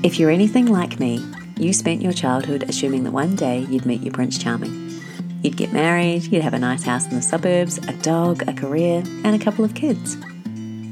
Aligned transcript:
If 0.00 0.20
you're 0.20 0.30
anything 0.30 0.66
like 0.66 1.00
me, 1.00 1.26
you 1.56 1.72
spent 1.72 2.02
your 2.02 2.12
childhood 2.12 2.62
assuming 2.68 3.02
that 3.02 3.10
one 3.10 3.34
day 3.34 3.66
you'd 3.68 3.84
meet 3.84 4.00
your 4.00 4.12
Prince 4.12 4.38
Charming. 4.38 5.02
You'd 5.42 5.56
get 5.56 5.72
married, 5.72 6.22
you'd 6.22 6.42
have 6.42 6.54
a 6.54 6.58
nice 6.58 6.84
house 6.84 7.06
in 7.06 7.16
the 7.16 7.20
suburbs, 7.20 7.78
a 7.78 7.92
dog, 7.94 8.48
a 8.48 8.52
career, 8.52 9.02
and 9.24 9.34
a 9.34 9.44
couple 9.44 9.64
of 9.64 9.74
kids. 9.74 10.16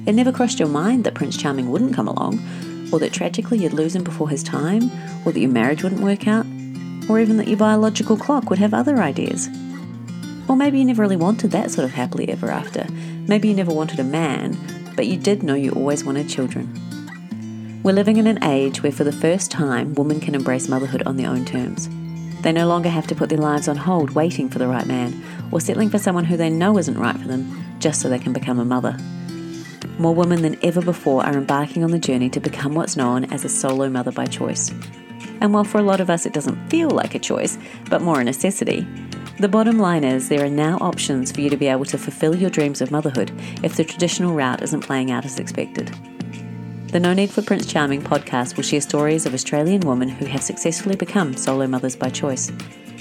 It 0.07 0.13
never 0.15 0.33
crossed 0.33 0.59
your 0.59 0.67
mind 0.67 1.05
that 1.05 1.15
Prince 1.15 1.37
Charming 1.37 1.71
wouldn't 1.71 1.95
come 1.95 2.09
along, 2.09 2.41
or 2.93 2.99
that 2.99 3.13
tragically 3.13 3.59
you'd 3.59 3.75
lose 3.75 3.95
him 3.95 4.03
before 4.03 4.29
his 4.29 4.43
time, 4.43 4.91
or 5.25 5.31
that 5.31 5.39
your 5.39 5.51
marriage 5.51 5.85
wouldn't 5.85 6.03
work 6.03 6.27
out, 6.27 6.45
or 7.09 7.21
even 7.21 7.37
that 7.37 7.47
your 7.47 7.59
biological 7.59 8.17
clock 8.17 8.51
would 8.51 8.59
have 8.59 8.75
other 8.75 8.97
ideas. 8.97 9.49
Or 10.49 10.57
maybe 10.57 10.81
you 10.81 10.85
never 10.85 11.03
really 11.03 11.15
wanted 11.15 11.53
that 11.53 11.71
sort 11.71 11.85
of 11.85 11.93
happily 11.93 12.29
ever 12.29 12.51
after. 12.51 12.85
Maybe 13.29 13.47
you 13.47 13.55
never 13.55 13.73
wanted 13.73 14.01
a 14.01 14.05
man, 14.05 14.59
but 14.97 15.07
you 15.07 15.17
did 15.17 15.45
know 15.45 15.55
you 15.55 15.71
always 15.71 16.03
wanted 16.03 16.29
children. 16.29 16.86
We're 17.87 17.93
living 17.93 18.17
in 18.17 18.27
an 18.27 18.43
age 18.43 18.83
where, 18.83 18.91
for 18.91 19.05
the 19.05 19.13
first 19.13 19.49
time, 19.49 19.95
women 19.95 20.19
can 20.19 20.35
embrace 20.35 20.69
motherhood 20.69 21.05
on 21.07 21.17
their 21.17 21.31
own 21.31 21.45
terms. 21.45 21.89
They 22.43 22.51
no 22.51 22.67
longer 22.67 22.89
have 22.89 23.07
to 23.07 23.15
put 23.15 23.29
their 23.29 23.39
lives 23.39 23.69
on 23.69 23.77
hold 23.77 24.11
waiting 24.11 24.49
for 24.49 24.59
the 24.59 24.67
right 24.67 24.89
man, 24.89 25.23
or 25.53 25.61
settling 25.61 25.91
for 25.91 25.99
someone 26.01 26.25
who 26.25 26.37
they 26.37 26.51
know 26.51 26.79
isn't 26.79 26.99
right 26.99 27.17
for 27.17 27.29
them 27.29 27.77
just 27.79 28.01
so 28.01 28.09
they 28.09 28.19
can 28.19 28.33
become 28.33 28.59
a 28.59 28.65
mother. 28.65 28.99
More 30.01 30.17
women 30.17 30.43
than 30.43 30.59
ever 30.65 30.83
before 30.83 31.25
are 31.25 31.37
embarking 31.37 31.85
on 31.85 31.93
the 31.93 32.01
journey 32.01 32.29
to 32.31 32.41
become 32.41 32.75
what's 32.75 32.97
known 32.97 33.27
as 33.27 33.45
a 33.45 33.49
solo 33.49 33.89
mother 33.89 34.11
by 34.11 34.27
choice. 34.27 34.73
And 35.41 35.55
while 35.55 35.63
for 35.63 35.79
a 35.79 35.83
lot 35.83 36.01
of 36.01 36.11
us 36.11 36.27
it 36.27 36.33
doesn't 36.33 36.69
feel 36.69 36.91
like 36.91 37.15
a 37.15 37.21
choice, 37.21 37.57
but 37.89 38.03
more 38.03 38.21
a 38.21 38.25
necessity, 38.25 38.85
the 39.39 39.47
bottom 39.47 39.79
line 39.79 40.03
is 40.03 40.29
there 40.29 40.45
are 40.45 40.51
now 40.51 40.77
options 40.79 41.31
for 41.31 41.41
you 41.41 41.51
to 41.51 41.57
be 41.57 41.69
able 41.69 41.85
to 41.85 41.99
fulfill 41.99 42.35
your 42.35 42.51
dreams 42.51 42.81
of 42.81 42.91
motherhood 42.91 43.31
if 43.63 43.77
the 43.77 43.85
traditional 43.85 44.35
route 44.35 44.65
isn't 44.65 44.81
playing 44.81 45.13
out 45.13 45.25
as 45.25 45.39
expected. 45.39 45.97
The 46.93 47.01
No 47.01 47.13
Need 47.13 47.31
for 47.31 47.43
Prince 47.43 47.67
Charming 47.67 48.01
podcast 48.01 48.57
will 48.57 48.63
share 48.63 48.81
stories 48.81 49.27
of 49.27 49.35
Australian 49.35 49.81
women 49.81 50.09
who 50.09 50.25
have 50.27 50.43
successfully 50.43 50.95
become 50.95 51.37
solo 51.37 51.67
mothers 51.67 51.97
by 51.97 52.09
choice. 52.09 52.53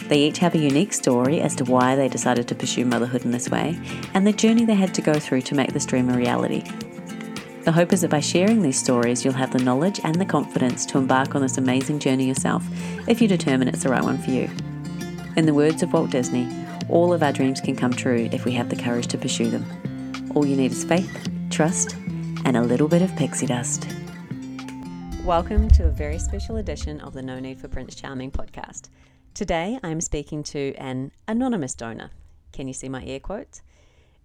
They 0.08 0.24
each 0.24 0.40
have 0.40 0.56
a 0.56 0.60
unique 0.60 0.92
story 0.92 1.40
as 1.40 1.56
to 1.58 1.66
why 1.66 1.96
they 1.96 2.08
decided 2.08 2.48
to 2.48 2.56
pursue 2.56 2.84
motherhood 2.84 3.26
in 3.26 3.32
this 3.32 3.48
way 3.48 3.80
and 4.16 4.26
the 4.26 4.34
journey 4.34 4.66
they 4.66 4.74
had 4.74 4.96
to 4.96 5.04
go 5.04 5.20
through 5.20 5.44
to 5.44 5.56
make 5.56 5.72
this 5.72 5.86
dream 5.86 6.10
a 6.10 6.18
reality. 6.18 6.64
The 7.64 7.72
hope 7.72 7.94
is 7.94 8.02
that 8.02 8.10
by 8.10 8.22
sharing 8.22 8.64
these 8.64 8.80
stories, 8.80 9.24
you'll 9.24 9.36
have 9.36 9.54
the 9.54 9.64
knowledge 9.64 10.02
and 10.04 10.16
the 10.16 10.26
confidence 10.26 10.86
to 10.88 10.98
embark 10.98 11.36
on 11.36 11.44
this 11.44 11.60
amazing 11.60 12.00
journey 12.00 12.28
yourself 12.28 12.66
if 13.08 13.22
you 13.22 13.28
determine 13.28 13.68
it's 13.68 13.84
the 13.84 13.90
right 13.90 14.04
one 14.04 14.18
for 14.18 14.32
you. 14.32 14.50
In 15.38 15.46
the 15.46 15.54
words 15.54 15.84
of 15.84 15.94
Walt 15.94 16.10
Disney, 16.10 16.52
all 16.90 17.14
of 17.14 17.22
our 17.22 17.32
dreams 17.32 17.62
can 17.62 17.76
come 17.76 17.94
true 17.94 18.30
if 18.32 18.46
we 18.46 18.52
have 18.54 18.70
the 18.70 18.76
courage 18.76 19.08
to 19.08 19.18
pursue 19.18 19.52
them. 19.52 19.66
All 20.34 20.46
you 20.46 20.56
need 20.56 20.72
is 20.72 20.84
faith, 20.84 21.30
trust, 21.52 21.96
and 22.46 22.56
a 22.56 22.62
little 22.62 22.88
bit 22.88 23.02
of 23.02 23.14
pixie 23.16 23.48
dust. 23.48 23.88
Welcome 25.24 25.68
to 25.72 25.88
a 25.88 25.90
very 25.90 26.20
special 26.20 26.58
edition 26.58 27.02
of 27.02 27.14
the 27.14 27.24
No 27.24 27.40
Need 27.40 27.60
for 27.60 27.68
Prince 27.68 27.96
Charming 27.96 28.30
podcast. 28.30 28.90
Today 29.34 29.80
I'm 29.82 30.00
speaking 30.00 30.44
to 30.44 30.76
an 30.76 31.12
anonymous 31.28 31.74
donor. 31.74 32.12
Can 32.54 32.68
you 32.68 32.74
see 32.74 32.88
my 32.88 33.04
air 33.04 33.20
quotes? 33.20 33.64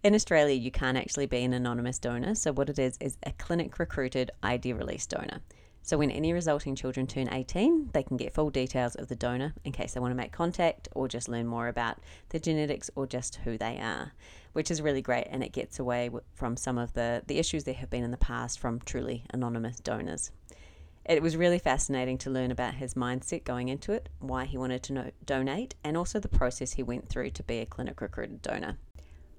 In 0.04 0.14
Australia, 0.14 0.54
you 0.54 0.70
can't 0.70 0.98
actually 0.98 1.26
be 1.26 1.42
an 1.42 1.54
anonymous 1.54 1.98
donor, 1.98 2.34
so 2.34 2.52
what 2.52 2.68
it 2.68 2.78
is 2.78 2.98
is 3.00 3.16
a 3.22 3.32
clinic 3.32 3.78
recruited 3.78 4.30
ID 4.42 4.74
release 4.74 5.06
donor. 5.06 5.40
So 5.82 5.96
when 5.96 6.10
any 6.10 6.34
resulting 6.34 6.74
children 6.74 7.06
turn 7.06 7.32
18, 7.32 7.90
they 7.94 8.02
can 8.02 8.18
get 8.18 8.34
full 8.34 8.50
details 8.50 8.96
of 8.96 9.08
the 9.08 9.16
donor 9.16 9.54
in 9.64 9.72
case 9.72 9.94
they 9.94 10.00
want 10.00 10.10
to 10.10 10.16
make 10.16 10.30
contact 10.30 10.88
or 10.94 11.08
just 11.08 11.28
learn 11.28 11.46
more 11.46 11.68
about 11.68 11.98
their 12.28 12.40
genetics 12.40 12.90
or 12.94 13.06
just 13.06 13.36
who 13.36 13.56
they 13.56 13.78
are, 13.78 14.12
which 14.52 14.70
is 14.70 14.82
really 14.82 15.02
great 15.02 15.26
and 15.30 15.42
it 15.42 15.52
gets 15.52 15.78
away 15.78 16.10
from 16.34 16.56
some 16.56 16.78
of 16.78 16.92
the, 16.94 17.22
the 17.26 17.38
issues 17.38 17.64
there 17.64 17.74
have 17.74 17.90
been 17.90 18.04
in 18.04 18.10
the 18.10 18.16
past 18.16 18.58
from 18.58 18.80
truly 18.80 19.24
anonymous 19.30 19.78
donors. 19.80 20.30
It 21.04 21.22
was 21.22 21.36
really 21.36 21.58
fascinating 21.58 22.18
to 22.18 22.30
learn 22.30 22.50
about 22.50 22.74
his 22.74 22.94
mindset 22.94 23.44
going 23.44 23.68
into 23.68 23.92
it, 23.92 24.08
why 24.18 24.44
he 24.44 24.58
wanted 24.58 24.82
to 24.84 25.12
donate, 25.24 25.74
and 25.82 25.96
also 25.96 26.20
the 26.20 26.28
process 26.28 26.72
he 26.72 26.82
went 26.82 27.08
through 27.08 27.30
to 27.30 27.42
be 27.42 27.58
a 27.58 27.66
clinic 27.66 28.00
recruited 28.00 28.42
donor. 28.42 28.76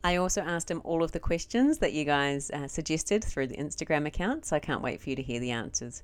I 0.04 0.16
also 0.16 0.42
asked 0.42 0.72
him 0.72 0.82
all 0.84 1.04
of 1.04 1.12
the 1.12 1.20
questions 1.20 1.78
that 1.78 1.94
you 1.94 2.04
guys 2.04 2.50
uh, 2.50 2.68
suggested 2.68 3.24
through 3.24 3.48
the 3.48 3.58
Instagram 3.58 4.08
account, 4.08 4.46
so 4.46 4.56
I 4.56 4.60
can't 4.60 4.82
wait 4.82 5.00
for 5.00 5.12
you 5.12 5.16
to 5.16 5.22
hear 5.22 5.40
the 5.40 5.52
answers. 5.52 6.02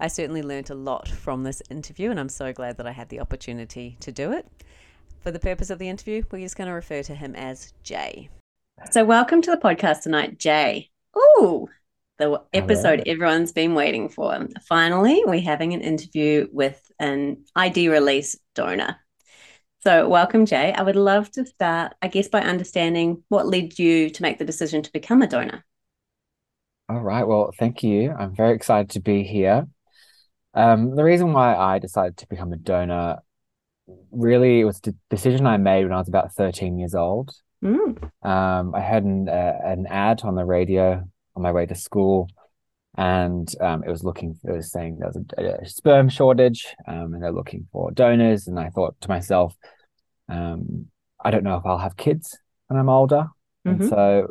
I 0.00 0.08
certainly 0.08 0.42
learnt 0.42 0.68
a 0.68 0.74
lot 0.74 1.08
from 1.08 1.44
this 1.44 1.62
interview, 1.70 2.10
and 2.10 2.18
I'm 2.18 2.28
so 2.28 2.52
glad 2.52 2.76
that 2.76 2.86
I 2.86 2.92
had 2.92 3.08
the 3.08 3.20
opportunity 3.20 3.96
to 4.00 4.10
do 4.10 4.32
it. 4.32 4.46
For 5.20 5.30
the 5.30 5.38
purpose 5.38 5.70
of 5.70 5.78
the 5.78 5.88
interview, 5.88 6.24
we're 6.30 6.40
just 6.40 6.56
going 6.56 6.68
to 6.68 6.74
refer 6.74 7.02
to 7.04 7.14
him 7.14 7.34
as 7.36 7.72
Jay. 7.82 8.28
So, 8.84 9.04
welcome 9.04 9.40
to 9.42 9.50
the 9.50 9.56
podcast 9.56 10.02
tonight, 10.02 10.38
Jay. 10.38 10.90
Ooh, 11.16 11.66
the 12.18 12.42
episode 12.52 13.02
everyone's 13.06 13.50
been 13.50 13.74
waiting 13.74 14.10
for. 14.10 14.46
Finally, 14.68 15.22
we're 15.24 15.40
having 15.40 15.72
an 15.72 15.80
interview 15.80 16.46
with 16.52 16.80
an 16.98 17.44
ID 17.56 17.88
release 17.88 18.38
donor. 18.54 18.98
So, 19.80 20.06
welcome, 20.08 20.44
Jay. 20.44 20.74
I 20.74 20.82
would 20.82 20.94
love 20.94 21.30
to 21.32 21.46
start, 21.46 21.94
I 22.02 22.08
guess, 22.08 22.28
by 22.28 22.42
understanding 22.42 23.24
what 23.28 23.46
led 23.46 23.78
you 23.78 24.10
to 24.10 24.22
make 24.22 24.38
the 24.38 24.44
decision 24.44 24.82
to 24.82 24.92
become 24.92 25.22
a 25.22 25.26
donor. 25.26 25.64
All 26.88 27.00
right. 27.00 27.26
Well, 27.26 27.52
thank 27.58 27.82
you. 27.82 28.12
I'm 28.12 28.36
very 28.36 28.54
excited 28.54 28.90
to 28.90 29.00
be 29.00 29.24
here. 29.24 29.66
Um, 30.52 30.94
the 30.94 31.02
reason 31.02 31.32
why 31.32 31.56
I 31.56 31.78
decided 31.78 32.18
to 32.18 32.28
become 32.28 32.52
a 32.52 32.56
donor 32.56 33.18
really 34.10 34.60
it 34.60 34.64
was 34.64 34.80
a 34.86 34.94
decision 35.10 35.46
I 35.46 35.56
made 35.56 35.84
when 35.84 35.92
I 35.92 35.98
was 35.98 36.08
about 36.08 36.32
13 36.32 36.78
years 36.78 36.94
old. 36.94 37.32
Mm. 37.66 38.28
Um, 38.28 38.74
I 38.74 38.80
had 38.80 39.04
an, 39.04 39.28
uh, 39.28 39.58
an 39.64 39.86
ad 39.88 40.22
on 40.22 40.34
the 40.34 40.44
radio 40.44 41.02
on 41.34 41.42
my 41.42 41.52
way 41.52 41.66
to 41.66 41.74
school, 41.74 42.28
and 42.96 43.52
um, 43.60 43.82
it 43.84 43.90
was 43.90 44.04
looking, 44.04 44.38
it 44.44 44.50
was 44.50 44.70
saying 44.70 44.98
there 44.98 45.08
was 45.08 45.18
a, 45.38 45.62
a 45.62 45.66
sperm 45.66 46.08
shortage, 46.08 46.66
um, 46.86 47.14
and 47.14 47.22
they're 47.22 47.32
looking 47.32 47.66
for 47.72 47.90
donors. 47.90 48.46
And 48.46 48.58
I 48.58 48.70
thought 48.70 49.00
to 49.02 49.08
myself, 49.08 49.54
um, 50.28 50.86
I 51.22 51.30
don't 51.30 51.44
know 51.44 51.56
if 51.56 51.66
I'll 51.66 51.78
have 51.78 51.96
kids 51.96 52.38
when 52.68 52.78
I'm 52.78 52.88
older, 52.88 53.26
mm-hmm. 53.66 53.82
and 53.82 53.90
so 53.90 54.28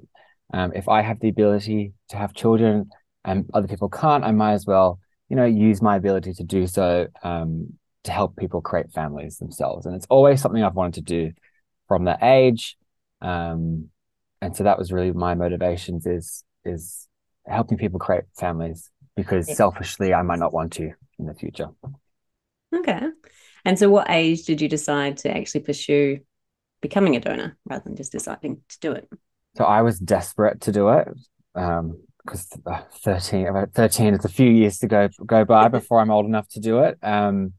um, 0.53 0.71
if 0.73 0.87
I 0.87 1.01
have 1.01 1.19
the 1.19 1.29
ability 1.29 1.93
to 2.09 2.17
have 2.17 2.33
children 2.33 2.89
and 3.23 3.49
other 3.53 3.67
people 3.67 3.89
can't, 3.89 4.23
I 4.23 4.31
might 4.31 4.53
as 4.53 4.65
well 4.65 4.99
you 5.29 5.35
know, 5.35 5.45
use 5.45 5.81
my 5.81 5.95
ability 5.95 6.33
to 6.33 6.43
do 6.43 6.67
so 6.67 7.07
um, 7.23 7.73
to 8.03 8.11
help 8.11 8.35
people 8.35 8.61
create 8.61 8.91
families 8.91 9.37
themselves. 9.37 9.85
And 9.85 9.95
it's 9.95 10.05
always 10.09 10.41
something 10.41 10.63
I've 10.63 10.75
wanted 10.75 11.05
to 11.05 11.13
do 11.13 11.33
from 11.87 12.05
that 12.05 12.21
age. 12.21 12.77
Um, 13.21 13.89
and 14.41 14.55
so 14.55 14.63
that 14.63 14.77
was 14.77 14.91
really 14.91 15.11
my 15.11 15.35
motivations 15.35 16.05
is 16.05 16.43
is 16.63 17.07
helping 17.47 17.77
people 17.77 17.99
create 17.99 18.23
families 18.37 18.89
because 19.15 19.47
yeah. 19.47 19.55
selfishly 19.55 20.13
I 20.13 20.21
might 20.21 20.39
not 20.39 20.53
want 20.53 20.73
to 20.73 20.91
in 21.19 21.25
the 21.25 21.33
future. 21.33 21.69
Okay. 22.73 23.01
And 23.63 23.79
so 23.79 23.89
what 23.89 24.09
age 24.09 24.43
did 24.43 24.61
you 24.61 24.67
decide 24.67 25.17
to 25.17 25.35
actually 25.35 25.61
pursue 25.61 26.19
becoming 26.81 27.15
a 27.15 27.19
donor 27.19 27.57
rather 27.65 27.83
than 27.85 27.95
just 27.95 28.11
deciding 28.11 28.61
to 28.69 28.79
do 28.79 28.91
it? 28.91 29.07
So 29.55 29.63
I 29.63 29.81
was 29.81 29.99
desperate 29.99 30.61
to 30.61 30.71
do 30.71 30.89
it. 30.89 31.07
Um, 31.55 32.01
because 32.25 32.49
uh, 32.65 32.81
13 33.03 33.47
about 33.47 33.71
13 33.73 34.15
it's 34.15 34.25
a 34.25 34.29
few 34.29 34.49
years 34.49 34.79
to 34.79 34.87
go 34.87 35.07
go 35.25 35.45
by 35.45 35.67
before 35.77 35.99
i'm 35.99 36.09
old 36.09 36.25
enough 36.25 36.47
to 36.49 36.59
do 36.59 36.79
it 36.79 36.97
um 37.03 37.53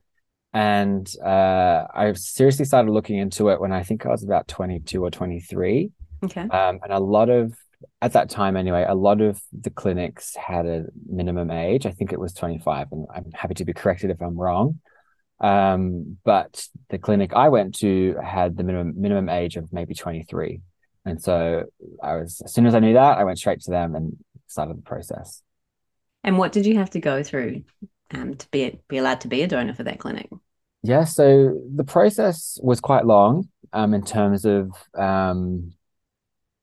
and 0.56 1.12
uh 1.22 1.87
i 1.94 2.11
seriously 2.15 2.65
started 2.65 2.91
looking 2.91 3.19
into 3.19 3.50
it 3.50 3.61
when 3.61 3.72
i 3.72 3.83
think 3.83 4.06
i 4.06 4.09
was 4.09 4.25
about 4.25 4.49
22 4.49 5.05
or 5.05 5.11
23 5.11 5.91
okay. 6.25 6.41
Um 6.41 6.81
and 6.83 6.93
a 6.93 6.99
lot 6.99 7.28
of 7.28 7.55
at 8.00 8.15
that 8.15 8.31
time 8.31 8.56
anyway 8.56 8.87
a 8.89 8.94
lot 8.94 9.21
of 9.21 9.39
the 9.53 9.69
clinics 9.69 10.34
had 10.34 10.65
a 10.65 10.87
minimum 11.06 11.50
age. 11.50 11.84
I 11.84 11.91
think 11.91 12.11
it 12.11 12.19
was 12.19 12.33
25 12.33 12.89
and 12.93 13.06
i'm 13.15 13.31
happy 13.34 13.55
to 13.55 13.67
be 13.67 13.75
corrected 13.75 14.11
if 14.11 14.22
i'm 14.22 14.39
wrong. 14.39 14.81
Um 15.41 16.17
but 16.25 16.67
the 16.88 16.99
clinic 16.99 17.34
i 17.34 17.50
went 17.50 17.75
to 17.81 18.17
had 18.25 18.56
the 18.56 18.65
minimum 18.65 18.94
minimum 18.97 19.28
age 19.28 19.56
of 19.56 19.71
maybe 19.75 19.93
23 19.93 20.62
and 21.06 21.23
so 21.23 21.65
I 22.03 22.17
was, 22.17 22.43
as 22.44 22.53
soon 22.53 22.67
as 22.67 22.75
I 22.75 22.81
knew 22.81 22.94
that, 22.94 23.17
I 23.17 23.23
went 23.23 23.38
straight 23.38 23.61
to 23.61 23.71
them 23.71 23.94
and 23.94 24.17
started 24.49 24.77
the 24.77 24.83
process. 24.83 25.41
And 26.25 26.37
what 26.37 26.50
did 26.50 26.67
you 26.67 26.79
have 26.79 26.91
to 26.91 27.00
go 27.00 27.23
through 27.23 27.62
um, 28.11 28.35
to 28.35 28.49
be 28.50 28.81
be 28.88 28.99
allowed 28.99 29.20
to 29.20 29.29
be 29.29 29.43
a 29.43 29.47
donor 29.47 29.73
for 29.73 29.85
that 29.85 30.00
clinic? 30.00 30.29
Yeah, 30.82 31.05
so 31.05 31.61
the 31.75 31.84
process 31.84 32.58
was 32.62 32.81
quite 32.81 33.06
long 33.06 33.49
um, 33.73 33.94
in 33.94 34.05
terms 34.05 34.44
of, 34.44 34.70
um, 34.96 35.73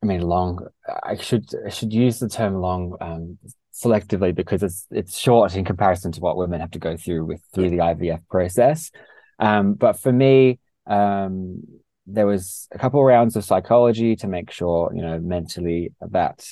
I 0.01 0.06
mean, 0.06 0.21
long. 0.21 0.65
I 1.04 1.15
should 1.15 1.45
I 1.65 1.69
should 1.69 1.94
use 1.94 2.19
the 2.19 2.30
term 2.30 2.56
long 2.56 2.98
um, 3.01 3.38
selectively 3.74 4.36
because 4.36 4.62
it's 4.62 4.86
it's 4.92 5.18
short 5.18 5.56
in 5.56 5.65
comparison 5.65 6.12
to 6.13 6.19
what 6.21 6.38
women 6.38 6.62
have 6.62 6.71
to 6.71 6.80
go 6.80 6.98
through 6.98 7.25
with 7.25 7.42
through 7.54 7.69
the 7.69 7.77
IVF 7.77 8.27
process. 8.30 8.92
Um, 9.39 9.74
but 9.74 10.00
for 10.00 10.12
me, 10.12 10.60
um, 10.88 11.63
there 12.06 12.27
was 12.27 12.68
a 12.71 12.77
couple 12.77 13.00
of 13.00 13.06
rounds 13.06 13.36
of 13.36 13.45
psychology 13.45 14.15
to 14.18 14.27
make 14.27 14.51
sure 14.51 14.92
you 14.94 15.01
know 15.01 15.19
mentally 15.19 15.94
that 16.01 16.45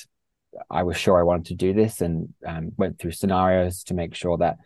I 0.70 0.82
was 0.82 0.96
sure 0.96 1.18
I 1.18 1.22
wanted 1.22 1.46
to 1.46 1.54
do 1.54 1.72
this 1.72 2.00
and 2.00 2.32
um, 2.46 2.72
went 2.76 2.98
through 2.98 3.12
scenarios 3.12 3.84
to 3.84 3.94
make 3.94 4.14
sure 4.14 4.38
that 4.38 4.56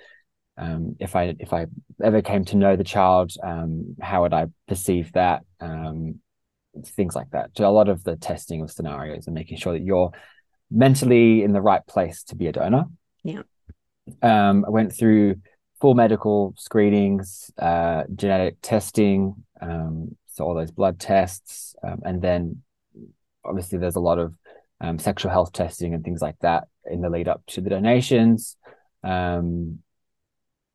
um, 0.58 0.96
if 0.98 1.14
I 1.14 1.34
if 1.38 1.52
I 1.52 1.66
ever 2.02 2.22
came 2.22 2.44
to 2.46 2.56
know 2.56 2.76
the 2.76 2.84
child, 2.84 3.32
um, 3.42 3.96
how 4.00 4.22
would 4.22 4.32
I 4.32 4.46
perceive 4.68 5.12
that? 5.12 5.42
Um, 5.60 6.20
things 6.84 7.14
like 7.14 7.30
that. 7.30 7.50
So 7.56 7.68
a 7.68 7.70
lot 7.70 7.88
of 7.88 8.04
the 8.04 8.16
testing 8.16 8.62
of 8.62 8.70
scenarios 8.70 9.26
and 9.26 9.34
making 9.34 9.58
sure 9.58 9.72
that 9.72 9.82
you're 9.82 10.12
mentally 10.70 11.42
in 11.42 11.52
the 11.52 11.62
right 11.62 11.86
place 11.86 12.22
to 12.24 12.36
be 12.36 12.46
a 12.46 12.52
donor. 12.52 12.84
Yeah. 13.22 13.42
Um, 14.22 14.64
I 14.66 14.70
went 14.70 14.92
through 14.92 15.36
full 15.80 15.94
medical 15.94 16.54
screenings, 16.56 17.50
uh, 17.58 18.04
genetic 18.14 18.56
testing, 18.62 19.34
um, 19.60 20.16
so 20.26 20.44
all 20.44 20.54
those 20.54 20.70
blood 20.70 21.00
tests, 21.00 21.74
um, 21.82 22.00
and 22.04 22.20
then 22.20 22.62
obviously 23.44 23.78
there's 23.78 23.96
a 23.96 24.00
lot 24.00 24.18
of 24.18 24.34
um, 24.80 24.98
sexual 24.98 25.30
health 25.30 25.52
testing 25.52 25.94
and 25.94 26.04
things 26.04 26.20
like 26.20 26.38
that 26.40 26.64
in 26.90 27.00
the 27.00 27.10
lead 27.10 27.28
up 27.28 27.42
to 27.46 27.60
the 27.60 27.70
donations. 27.70 28.56
Um, 29.02 29.80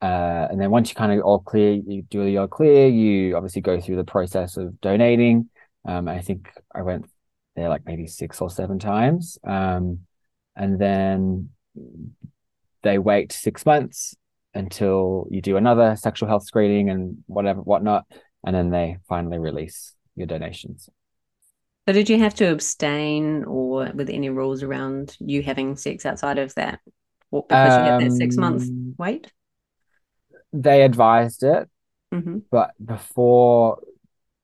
uh, 0.01 0.47
and 0.49 0.59
then 0.59 0.71
once 0.71 0.89
you 0.89 0.95
kind 0.95 1.11
of 1.11 1.23
all 1.23 1.39
clear, 1.39 1.73
you 1.73 2.01
do 2.03 2.25
the 2.25 2.37
all 2.37 2.47
clear, 2.47 2.87
you 2.87 3.35
obviously 3.35 3.61
go 3.61 3.79
through 3.79 3.97
the 3.97 4.03
process 4.03 4.57
of 4.57 4.79
donating. 4.81 5.49
Um, 5.85 6.07
I 6.07 6.21
think 6.21 6.51
I 6.73 6.81
went 6.81 7.05
there 7.55 7.69
like 7.69 7.85
maybe 7.85 8.07
six 8.07 8.41
or 8.41 8.49
seven 8.49 8.79
times. 8.79 9.37
Um, 9.45 9.99
and 10.55 10.79
then 10.79 11.49
they 12.81 12.97
wait 12.97 13.31
six 13.31 13.65
months 13.65 14.15
until 14.53 15.27
you 15.29 15.41
do 15.41 15.55
another 15.55 15.95
sexual 15.95 16.27
health 16.27 16.43
screening 16.43 16.89
and 16.89 17.23
whatever, 17.27 17.61
whatnot. 17.61 18.05
And 18.43 18.55
then 18.55 18.71
they 18.71 18.97
finally 19.07 19.37
release 19.37 19.93
your 20.15 20.27
donations. 20.27 20.89
So, 21.87 21.93
did 21.93 22.09
you 22.09 22.19
have 22.19 22.35
to 22.35 22.51
abstain 22.51 23.43
or 23.43 23.91
with 23.93 24.09
any 24.09 24.29
rules 24.29 24.63
around 24.63 25.15
you 25.19 25.41
having 25.43 25.75
sex 25.75 26.05
outside 26.05 26.37
of 26.37 26.53
that? 26.55 26.79
because 27.31 27.73
um, 27.73 27.85
you 27.85 27.91
had 27.91 28.01
that 28.01 28.11
six 28.11 28.35
month 28.37 28.63
um, 28.63 28.95
wait? 28.97 29.31
They 30.53 30.83
advised 30.83 31.43
it, 31.43 31.69
mm-hmm. 32.13 32.39
but 32.49 32.71
before 32.83 33.79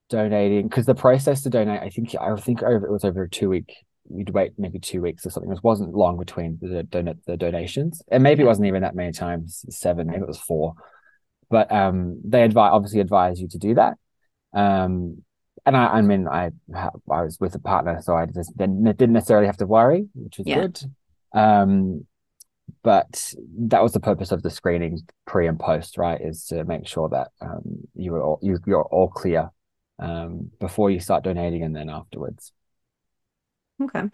donating, 0.08 0.68
because 0.68 0.86
the 0.86 0.94
process 0.94 1.42
to 1.42 1.50
donate, 1.50 1.82
I 1.82 1.90
think 1.90 2.14
I 2.18 2.34
think 2.36 2.62
over 2.62 2.86
it 2.86 2.92
was 2.92 3.04
over 3.04 3.24
a 3.24 3.30
two 3.30 3.48
week. 3.50 3.74
You'd 4.10 4.30
wait 4.30 4.52
maybe 4.56 4.78
two 4.78 5.02
weeks 5.02 5.26
or 5.26 5.30
something. 5.30 5.52
It 5.52 5.62
wasn't 5.62 5.94
long 5.94 6.18
between 6.18 6.58
the 6.62 6.82
donate 6.82 7.24
the 7.26 7.36
donations, 7.36 8.02
and 8.10 8.22
maybe 8.22 8.42
it 8.42 8.46
wasn't 8.46 8.68
even 8.68 8.82
that 8.82 8.94
many 8.94 9.12
times. 9.12 9.64
Seven, 9.68 10.06
maybe 10.06 10.22
it 10.22 10.28
was 10.28 10.40
four. 10.40 10.74
But 11.50 11.70
um, 11.70 12.20
they 12.24 12.42
advise 12.42 12.70
obviously 12.72 13.00
advise 13.00 13.40
you 13.40 13.48
to 13.48 13.58
do 13.58 13.74
that. 13.74 13.98
Um, 14.54 15.22
and 15.66 15.76
I, 15.76 15.86
I 15.86 16.00
mean, 16.02 16.26
I 16.26 16.50
I 16.74 17.22
was 17.22 17.38
with 17.38 17.54
a 17.54 17.58
partner, 17.58 18.00
so 18.02 18.16
I 18.16 18.24
just 18.26 18.56
didn't, 18.56 18.84
didn't 18.84 19.12
necessarily 19.12 19.46
have 19.46 19.58
to 19.58 19.66
worry, 19.66 20.08
which 20.14 20.38
was 20.38 20.46
yeah. 20.46 20.60
good. 20.60 20.80
Um, 21.34 22.06
but 22.88 23.34
that 23.58 23.82
was 23.82 23.92
the 23.92 24.00
purpose 24.00 24.32
of 24.32 24.42
the 24.42 24.48
screening 24.48 25.02
pre 25.26 25.46
and 25.46 25.60
post, 25.60 25.98
right? 25.98 26.18
Is 26.18 26.46
to 26.46 26.64
make 26.64 26.86
sure 26.86 27.10
that 27.10 27.28
um, 27.42 27.86
you 27.94 28.12
were 28.12 28.22
all, 28.22 28.38
you, 28.40 28.58
you're 28.66 28.82
all 28.82 29.08
clear 29.08 29.50
um, 29.98 30.50
before 30.58 30.90
you 30.90 30.98
start 30.98 31.22
donating 31.22 31.62
and 31.62 31.76
then 31.76 31.90
afterwards. 31.90 32.50
Okay. 33.82 34.04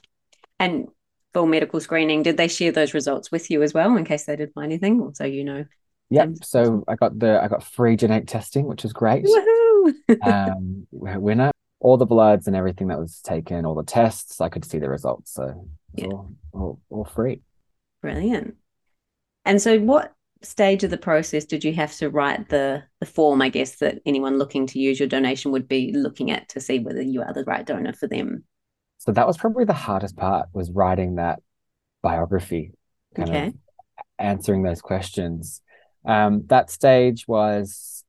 And 0.58 0.88
full 1.32 1.46
medical 1.46 1.78
screening, 1.78 2.24
did 2.24 2.36
they 2.36 2.48
share 2.48 2.72
those 2.72 2.94
results 2.94 3.30
with 3.30 3.48
you 3.48 3.62
as 3.62 3.72
well 3.72 3.96
in 3.96 4.04
case 4.04 4.24
they 4.24 4.34
did 4.34 4.52
find 4.54 4.72
anything, 4.72 5.14
so 5.14 5.22
you 5.22 5.44
know? 5.44 5.64
yeah 6.10 6.26
So 6.42 6.82
I 6.88 6.96
got 6.96 7.16
the 7.16 7.40
I 7.40 7.46
got 7.46 7.62
free 7.62 7.94
genetic 7.94 8.26
testing, 8.26 8.66
which 8.66 8.82
was 8.82 8.92
great. 8.92 9.24
Woohoo! 9.24 9.94
um, 10.26 10.88
winner. 10.90 11.52
All 11.78 11.96
the 11.96 12.06
bloods 12.06 12.48
and 12.48 12.56
everything 12.56 12.88
that 12.88 12.98
was 12.98 13.20
taken, 13.20 13.64
all 13.64 13.76
the 13.76 13.84
tests, 13.84 14.40
I 14.40 14.48
could 14.48 14.64
see 14.64 14.80
the 14.80 14.88
results. 14.88 15.32
So 15.32 15.68
yeah. 15.94 16.06
all, 16.06 16.34
all, 16.52 16.80
all 16.90 17.04
free. 17.04 17.42
Brilliant. 18.02 18.56
And 19.44 19.60
so, 19.60 19.78
what 19.78 20.12
stage 20.42 20.84
of 20.84 20.90
the 20.90 20.98
process 20.98 21.44
did 21.44 21.64
you 21.64 21.72
have 21.74 21.94
to 21.96 22.10
write 22.10 22.48
the 22.48 22.82
the 23.00 23.06
form? 23.06 23.42
I 23.42 23.48
guess 23.48 23.76
that 23.76 24.00
anyone 24.06 24.38
looking 24.38 24.66
to 24.68 24.78
use 24.78 24.98
your 24.98 25.08
donation 25.08 25.52
would 25.52 25.68
be 25.68 25.92
looking 25.92 26.30
at 26.30 26.48
to 26.50 26.60
see 26.60 26.78
whether 26.78 27.02
you 27.02 27.22
are 27.22 27.32
the 27.32 27.44
right 27.44 27.64
donor 27.64 27.92
for 27.92 28.06
them. 28.06 28.44
So 28.98 29.12
that 29.12 29.26
was 29.26 29.36
probably 29.36 29.64
the 29.64 29.72
hardest 29.72 30.16
part 30.16 30.48
was 30.52 30.70
writing 30.70 31.16
that 31.16 31.40
biography, 32.02 32.72
kind 33.14 33.28
okay. 33.28 33.46
of 33.48 33.54
answering 34.18 34.62
those 34.62 34.80
questions. 34.80 35.60
Um, 36.06 36.44
that 36.46 36.70
stage 36.70 37.26
was 37.26 38.04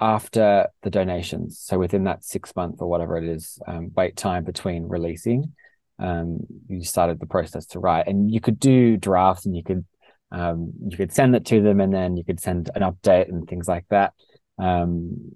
after 0.00 0.68
the 0.82 0.90
donations, 0.90 1.58
so 1.58 1.78
within 1.78 2.04
that 2.04 2.24
six 2.24 2.54
month 2.54 2.80
or 2.80 2.88
whatever 2.88 3.16
it 3.16 3.24
is 3.24 3.58
um, 3.66 3.90
wait 3.96 4.16
time 4.16 4.44
between 4.44 4.88
releasing 4.88 5.52
um, 5.98 6.40
you 6.68 6.84
started 6.84 7.18
the 7.18 7.26
process 7.26 7.66
to 7.66 7.80
write 7.80 8.06
and 8.06 8.30
you 8.30 8.40
could 8.40 8.60
do 8.60 8.96
drafts 8.96 9.46
and 9.46 9.56
you 9.56 9.64
could 9.64 9.84
um, 10.30 10.72
you 10.88 10.96
could 10.96 11.12
send 11.12 11.34
it 11.34 11.46
to 11.46 11.62
them 11.62 11.80
and 11.80 11.92
then 11.92 12.16
you 12.16 12.24
could 12.24 12.40
send 12.40 12.70
an 12.74 12.82
update 12.82 13.28
and 13.28 13.48
things 13.48 13.68
like 13.68 13.86
that. 13.90 14.12
Um, 14.58 15.32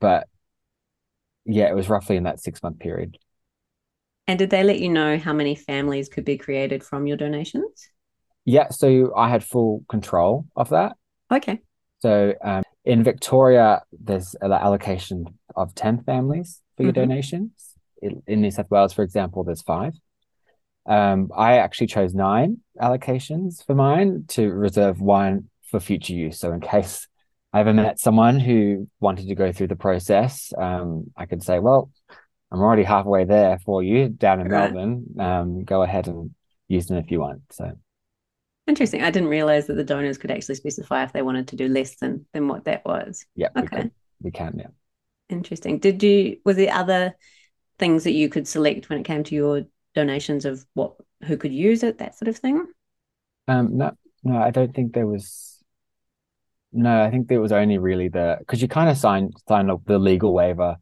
but 0.00 0.28
yeah 1.44 1.68
it 1.68 1.74
was 1.74 1.88
roughly 1.88 2.16
in 2.16 2.24
that 2.24 2.40
six 2.40 2.62
month 2.62 2.78
period. 2.78 3.18
And 4.26 4.38
did 4.38 4.50
they 4.50 4.64
let 4.64 4.80
you 4.80 4.88
know 4.88 5.18
how 5.18 5.32
many 5.32 5.54
families 5.54 6.08
could 6.08 6.24
be 6.24 6.38
created 6.38 6.82
from 6.82 7.06
your 7.06 7.16
donations? 7.16 7.88
Yeah 8.44 8.68
so 8.70 9.12
i 9.16 9.28
had 9.28 9.44
full 9.44 9.84
control 9.88 10.46
of 10.56 10.70
that. 10.70 10.96
Okay. 11.32 11.60
So 12.00 12.34
um, 12.42 12.62
in 12.84 13.02
victoria 13.02 13.82
there's 13.92 14.34
an 14.40 14.52
allocation 14.52 15.26
of 15.56 15.74
10 15.74 16.04
families 16.04 16.60
for 16.76 16.82
your 16.82 16.92
mm-hmm. 16.92 17.02
donations. 17.02 17.70
In 18.26 18.42
New 18.42 18.50
South 18.50 18.70
Wales, 18.70 18.92
for 18.92 19.02
example, 19.02 19.44
there's 19.44 19.62
five. 19.62 19.94
Um, 20.86 21.30
I 21.34 21.58
actually 21.58 21.86
chose 21.88 22.14
nine 22.14 22.58
allocations 22.80 23.64
for 23.64 23.74
mine 23.74 24.24
to 24.28 24.50
reserve 24.50 25.00
one 25.00 25.48
for 25.70 25.80
future 25.80 26.12
use. 26.12 26.38
So 26.38 26.52
in 26.52 26.60
case 26.60 27.08
I 27.52 27.60
ever 27.60 27.72
met 27.72 27.98
someone 27.98 28.38
who 28.38 28.88
wanted 29.00 29.28
to 29.28 29.34
go 29.34 29.52
through 29.52 29.68
the 29.68 29.76
process, 29.76 30.52
um, 30.58 31.10
I 31.16 31.26
could 31.26 31.42
say, 31.42 31.58
well, 31.58 31.90
I'm 32.50 32.60
already 32.60 32.82
halfway 32.82 33.24
there 33.24 33.58
for 33.60 33.82
you 33.82 34.08
down 34.08 34.40
in 34.40 34.48
right. 34.48 34.72
Melbourne. 34.72 35.04
Um, 35.18 35.64
go 35.64 35.82
ahead 35.82 36.06
and 36.06 36.34
use 36.68 36.86
them 36.86 36.98
if 36.98 37.10
you 37.10 37.20
want. 37.20 37.42
So 37.50 37.72
interesting. 38.66 39.02
I 39.02 39.10
didn't 39.10 39.28
realize 39.28 39.66
that 39.66 39.74
the 39.74 39.84
donors 39.84 40.18
could 40.18 40.30
actually 40.30 40.54
specify 40.56 41.04
if 41.04 41.12
they 41.12 41.22
wanted 41.22 41.48
to 41.48 41.56
do 41.56 41.68
less 41.68 41.96
than 41.96 42.26
than 42.32 42.48
what 42.48 42.64
that 42.64 42.84
was. 42.84 43.24
Yeah. 43.34 43.48
Okay. 43.56 43.62
We 43.62 43.68
can, 43.68 43.90
we 44.22 44.30
can 44.30 44.56
yeah. 44.58 44.66
Interesting. 45.28 45.78
Did 45.78 46.02
you 46.02 46.38
was 46.44 46.56
there 46.56 46.72
other 46.72 47.16
things 47.78 48.04
that 48.04 48.12
you 48.12 48.28
could 48.28 48.46
select 48.46 48.88
when 48.88 49.00
it 49.00 49.04
came 49.04 49.24
to 49.24 49.34
your 49.34 49.62
donations 49.94 50.44
of 50.44 50.64
what 50.74 50.94
who 51.24 51.36
could 51.36 51.52
use 51.52 51.82
it, 51.82 51.98
that 51.98 52.16
sort 52.16 52.28
of 52.28 52.36
thing? 52.36 52.66
Um, 53.48 53.76
no, 53.78 53.92
no, 54.22 54.36
I 54.38 54.50
don't 54.50 54.74
think 54.74 54.92
there 54.94 55.06
was. 55.06 55.62
No, 56.72 57.02
I 57.02 57.10
think 57.10 57.28
there 57.28 57.40
was 57.40 57.52
only 57.52 57.78
really 57.78 58.08
the 58.08 58.36
because 58.40 58.60
you 58.60 58.68
kind 58.68 58.90
of 58.90 58.96
signed 58.96 59.34
signed 59.48 59.70
up 59.70 59.82
the 59.86 59.98
legal 59.98 60.32
waiver, 60.32 60.76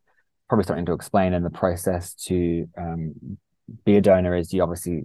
probably 0.49 0.65
something 0.65 0.87
to 0.87 0.95
explain 0.95 1.35
in 1.35 1.43
the 1.43 1.51
process 1.51 2.15
to 2.27 2.67
um, 2.79 3.39
be 3.85 3.97
a 3.97 4.01
donor 4.01 4.35
is 4.35 4.53
you 4.53 4.63
obviously 4.63 5.05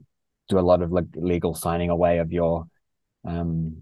do 0.49 0.57
a 0.57 0.61
lot 0.61 0.81
of 0.81 0.91
like 0.91 1.05
legal 1.15 1.53
signing 1.53 1.89
away 1.89 2.19
of 2.19 2.31
your 2.31 2.65
um 3.27 3.81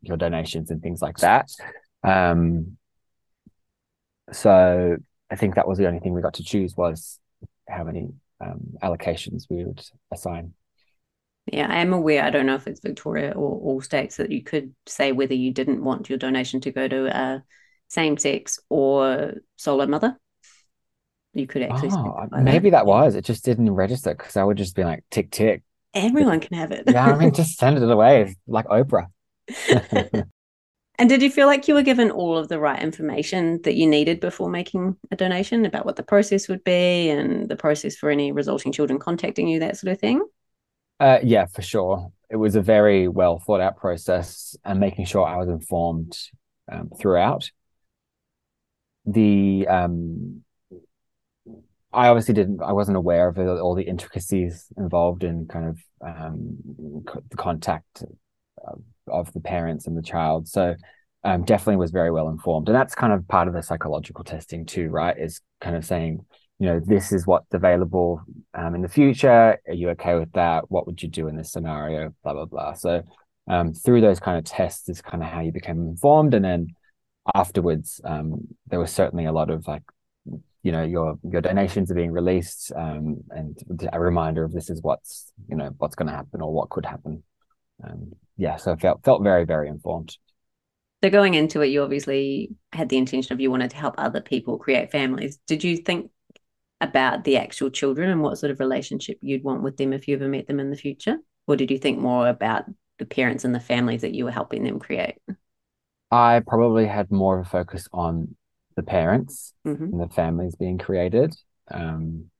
your 0.00 0.16
donations 0.16 0.70
and 0.70 0.82
things 0.82 1.02
like 1.02 1.18
that. 1.18 1.50
Um, 2.02 2.78
so 4.32 4.96
I 5.30 5.36
think 5.36 5.56
that 5.56 5.68
was 5.68 5.78
the 5.78 5.86
only 5.86 6.00
thing 6.00 6.14
we 6.14 6.22
got 6.22 6.34
to 6.34 6.44
choose 6.44 6.76
was 6.76 7.18
how 7.68 7.84
many 7.84 8.08
um, 8.40 8.76
allocations 8.82 9.44
we 9.48 9.64
would 9.64 9.82
assign. 10.12 10.54
Yeah, 11.52 11.68
I 11.70 11.76
am 11.80 11.92
aware. 11.92 12.24
I 12.24 12.30
don't 12.30 12.46
know 12.46 12.56
if 12.56 12.66
it's 12.66 12.80
Victoria 12.80 13.30
or 13.30 13.60
all 13.60 13.80
states 13.80 14.16
that 14.16 14.32
you 14.32 14.42
could 14.42 14.74
say 14.86 15.12
whether 15.12 15.34
you 15.34 15.52
didn't 15.52 15.84
want 15.84 16.08
your 16.08 16.18
donation 16.18 16.60
to 16.62 16.72
go 16.72 16.88
to 16.88 17.06
a 17.06 17.44
same 17.88 18.16
sex 18.16 18.58
or 18.68 19.34
solo 19.56 19.86
mother. 19.86 20.18
You 21.34 21.46
could 21.46 21.62
actually. 21.62 21.90
Oh, 21.92 22.26
maybe 22.32 22.70
that. 22.70 22.78
that 22.78 22.86
was. 22.86 23.14
It 23.14 23.24
just 23.24 23.44
didn't 23.44 23.70
register 23.70 24.14
because 24.14 24.36
I 24.36 24.42
would 24.42 24.56
just 24.56 24.74
be 24.74 24.82
like 24.82 25.04
tick 25.10 25.30
tick. 25.30 25.62
Everyone 25.94 26.40
can 26.40 26.56
have 26.58 26.72
it. 26.72 26.84
yeah, 26.88 27.06
I 27.06 27.16
mean, 27.16 27.32
just 27.32 27.58
send 27.58 27.78
it 27.78 27.90
away 27.90 28.36
like 28.46 28.66
Oprah. 28.66 29.06
And 30.98 31.08
did 31.08 31.20
you 31.20 31.30
feel 31.30 31.46
like 31.46 31.68
you 31.68 31.74
were 31.74 31.82
given 31.82 32.10
all 32.10 32.38
of 32.38 32.48
the 32.48 32.58
right 32.58 32.82
information 32.82 33.60
that 33.64 33.74
you 33.74 33.86
needed 33.86 34.18
before 34.18 34.48
making 34.48 34.96
a 35.10 35.16
donation 35.16 35.66
about 35.66 35.84
what 35.84 35.96
the 35.96 36.02
process 36.02 36.48
would 36.48 36.64
be 36.64 37.10
and 37.10 37.48
the 37.48 37.56
process 37.56 37.96
for 37.96 38.08
any 38.08 38.32
resulting 38.32 38.72
children 38.72 38.98
contacting 38.98 39.46
you, 39.46 39.60
that 39.60 39.76
sort 39.76 39.92
of 39.92 40.00
thing? 40.00 40.26
Uh, 40.98 41.18
yeah, 41.22 41.44
for 41.46 41.60
sure. 41.60 42.10
It 42.30 42.36
was 42.36 42.56
a 42.56 42.62
very 42.62 43.08
well 43.08 43.38
thought 43.38 43.60
out 43.60 43.76
process 43.76 44.56
and 44.64 44.80
making 44.80 45.04
sure 45.04 45.26
I 45.26 45.36
was 45.36 45.48
informed 45.48 46.18
um, 46.72 46.90
throughout. 46.98 47.50
The 49.04 49.68
um, 49.68 50.42
I 51.92 52.08
obviously 52.08 52.34
didn't. 52.34 52.62
I 52.62 52.72
wasn't 52.72 52.96
aware 52.96 53.28
of 53.28 53.38
all 53.38 53.74
the 53.74 53.84
intricacies 53.84 54.66
involved 54.76 55.22
in 55.22 55.46
kind 55.46 55.68
of 55.68 55.78
um, 56.00 56.56
the 57.30 57.36
contact 57.36 58.02
of 59.08 59.32
the 59.32 59.40
parents 59.40 59.86
and 59.86 59.96
the 59.96 60.02
child. 60.02 60.48
So 60.48 60.74
um, 61.24 61.44
definitely 61.44 61.76
was 61.76 61.90
very 61.90 62.10
well 62.10 62.28
informed. 62.28 62.68
And 62.68 62.76
that's 62.76 62.94
kind 62.94 63.12
of 63.12 63.26
part 63.26 63.48
of 63.48 63.54
the 63.54 63.62
psychological 63.62 64.24
testing 64.24 64.64
too, 64.64 64.88
right? 64.88 65.16
Is 65.18 65.40
kind 65.60 65.76
of 65.76 65.84
saying, 65.84 66.24
you 66.58 66.66
know, 66.66 66.80
this 66.80 67.12
is 67.12 67.26
what's 67.26 67.52
available 67.52 68.22
um, 68.54 68.74
in 68.74 68.82
the 68.82 68.88
future. 68.88 69.58
Are 69.66 69.74
you 69.74 69.90
okay 69.90 70.14
with 70.14 70.32
that? 70.32 70.70
What 70.70 70.86
would 70.86 71.02
you 71.02 71.08
do 71.08 71.28
in 71.28 71.36
this 71.36 71.52
scenario? 71.52 72.14
Blah, 72.22 72.34
blah, 72.34 72.44
blah. 72.44 72.72
So 72.74 73.02
um, 73.48 73.74
through 73.74 74.00
those 74.00 74.20
kind 74.20 74.38
of 74.38 74.44
tests 74.44 74.88
is 74.88 75.02
kind 75.02 75.22
of 75.22 75.28
how 75.28 75.40
you 75.40 75.52
became 75.52 75.80
informed. 75.80 76.34
And 76.34 76.44
then 76.44 76.74
afterwards, 77.34 78.00
um, 78.04 78.46
there 78.68 78.80
was 78.80 78.92
certainly 78.92 79.26
a 79.26 79.32
lot 79.32 79.50
of 79.50 79.66
like, 79.66 79.82
you 80.62 80.72
know, 80.72 80.82
your 80.82 81.16
your 81.22 81.40
donations 81.40 81.92
are 81.92 81.94
being 81.94 82.10
released, 82.10 82.72
um, 82.74 83.18
and 83.30 83.56
a 83.92 84.00
reminder 84.00 84.42
of 84.42 84.52
this 84.52 84.68
is 84.68 84.82
what's 84.82 85.32
you 85.48 85.54
know 85.54 85.70
what's 85.78 85.94
going 85.94 86.08
to 86.08 86.14
happen 86.14 86.40
or 86.40 86.52
what 86.52 86.70
could 86.70 86.84
happen. 86.84 87.22
Um, 87.84 88.12
yeah, 88.36 88.56
so 88.56 88.72
I 88.72 88.76
felt 88.76 89.04
felt 89.04 89.22
very 89.22 89.44
very 89.44 89.68
informed. 89.68 90.16
So 91.04 91.10
going 91.10 91.34
into 91.34 91.60
it, 91.60 91.66
you 91.66 91.82
obviously 91.82 92.50
had 92.72 92.88
the 92.88 92.96
intention 92.96 93.32
of 93.32 93.40
you 93.40 93.50
wanted 93.50 93.70
to 93.70 93.76
help 93.76 93.94
other 93.98 94.20
people 94.20 94.58
create 94.58 94.90
families. 94.90 95.38
Did 95.46 95.62
you 95.62 95.76
think 95.76 96.10
about 96.80 97.24
the 97.24 97.36
actual 97.36 97.70
children 97.70 98.10
and 98.10 98.22
what 98.22 98.38
sort 98.38 98.50
of 98.50 98.60
relationship 98.60 99.18
you'd 99.20 99.44
want 99.44 99.62
with 99.62 99.76
them 99.76 99.92
if 99.92 100.08
you 100.08 100.16
ever 100.16 100.28
met 100.28 100.46
them 100.46 100.60
in 100.60 100.70
the 100.70 100.76
future? 100.76 101.18
Or 101.46 101.56
did 101.56 101.70
you 101.70 101.78
think 101.78 101.98
more 101.98 102.28
about 102.28 102.64
the 102.98 103.06
parents 103.06 103.44
and 103.44 103.54
the 103.54 103.60
families 103.60 104.02
that 104.02 104.14
you 104.14 104.24
were 104.24 104.30
helping 104.30 104.64
them 104.64 104.78
create? 104.78 105.16
I 106.10 106.42
probably 106.46 106.86
had 106.86 107.10
more 107.10 107.38
of 107.38 107.46
a 107.46 107.50
focus 107.50 107.88
on 107.92 108.36
the 108.74 108.82
parents 108.82 109.52
mm-hmm. 109.66 109.84
and 109.84 110.00
the 110.00 110.08
families 110.08 110.54
being 110.54 110.78
created. 110.78 111.34
Um, 111.70 112.30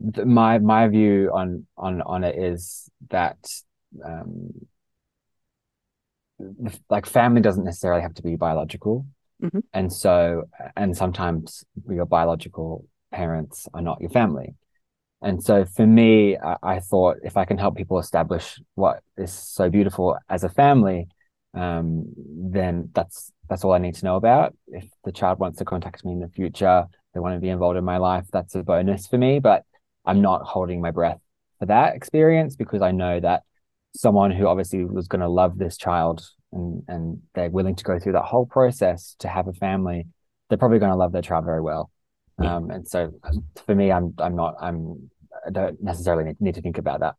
my 0.00 0.58
my 0.58 0.88
view 0.88 1.30
on 1.32 1.66
on 1.76 2.02
on 2.02 2.22
it 2.22 2.36
is 2.36 2.90
that 3.08 3.38
um, 4.04 4.66
like 6.90 7.06
family 7.06 7.40
doesn't 7.40 7.64
necessarily 7.64 8.02
have 8.02 8.14
to 8.14 8.22
be 8.22 8.36
biological, 8.36 9.06
mm-hmm. 9.42 9.60
and 9.72 9.92
so 9.92 10.44
and 10.76 10.96
sometimes 10.96 11.64
your 11.88 12.06
biological 12.06 12.86
parents 13.12 13.68
are 13.74 13.82
not 13.82 14.00
your 14.00 14.10
family. 14.10 14.54
And 15.22 15.42
so 15.42 15.64
for 15.64 15.86
me, 15.86 16.36
I, 16.36 16.56
I, 16.62 16.80
thought 16.80 17.16
if 17.24 17.38
I 17.38 17.46
can 17.46 17.56
help 17.56 17.74
people 17.74 17.98
establish 17.98 18.60
what 18.74 19.02
is 19.16 19.32
so 19.32 19.70
beautiful 19.70 20.18
as 20.28 20.44
a 20.44 20.50
family, 20.50 21.08
um, 21.54 22.04
then 22.16 22.90
that's 22.92 23.32
that's 23.48 23.64
all 23.64 23.72
I 23.72 23.78
need 23.78 23.94
to 23.96 24.04
know 24.04 24.16
about. 24.16 24.54
If 24.68 24.84
the 25.04 25.12
child 25.12 25.38
wants 25.38 25.58
to 25.58 25.64
contact 25.64 26.04
me 26.04 26.12
in 26.12 26.20
the 26.20 26.28
future, 26.28 26.84
they 27.14 27.20
want 27.20 27.34
to 27.34 27.40
be 27.40 27.48
involved 27.48 27.78
in 27.78 27.84
my 27.84 27.96
life, 27.96 28.26
that's 28.30 28.54
a 28.54 28.62
bonus 28.62 29.06
for 29.06 29.16
me. 29.16 29.38
But 29.38 29.64
I'm 30.04 30.20
not 30.20 30.42
holding 30.42 30.80
my 30.80 30.90
breath 30.90 31.20
for 31.58 31.66
that 31.66 31.96
experience 31.96 32.56
because 32.56 32.82
I 32.82 32.92
know 32.92 33.18
that 33.20 33.42
someone 33.96 34.30
who 34.30 34.46
obviously 34.46 34.84
was 34.84 35.08
going 35.08 35.20
to 35.20 35.28
love 35.28 35.58
this 35.58 35.76
child 35.76 36.28
and 36.52 36.82
and 36.88 37.22
they're 37.34 37.50
willing 37.50 37.74
to 37.76 37.84
go 37.84 37.98
through 37.98 38.12
that 38.12 38.24
whole 38.24 38.46
process 38.46 39.16
to 39.20 39.28
have 39.28 39.48
a 39.48 39.52
family, 39.52 40.06
they're 40.48 40.58
probably 40.58 40.78
going 40.78 40.92
to 40.92 40.96
love 40.96 41.12
their 41.12 41.22
child 41.22 41.44
very 41.44 41.60
well. 41.60 41.90
Yeah. 42.40 42.56
Um, 42.56 42.70
and 42.70 42.86
so 42.86 43.12
for 43.64 43.74
me, 43.74 43.90
I'm 43.90 44.14
I'm 44.18 44.36
not 44.36 44.54
I'm 44.60 45.10
I 45.46 45.50
don't 45.50 45.82
necessarily 45.82 46.24
need, 46.24 46.40
need 46.40 46.54
to 46.56 46.62
think 46.62 46.78
about 46.78 47.00
that. 47.00 47.14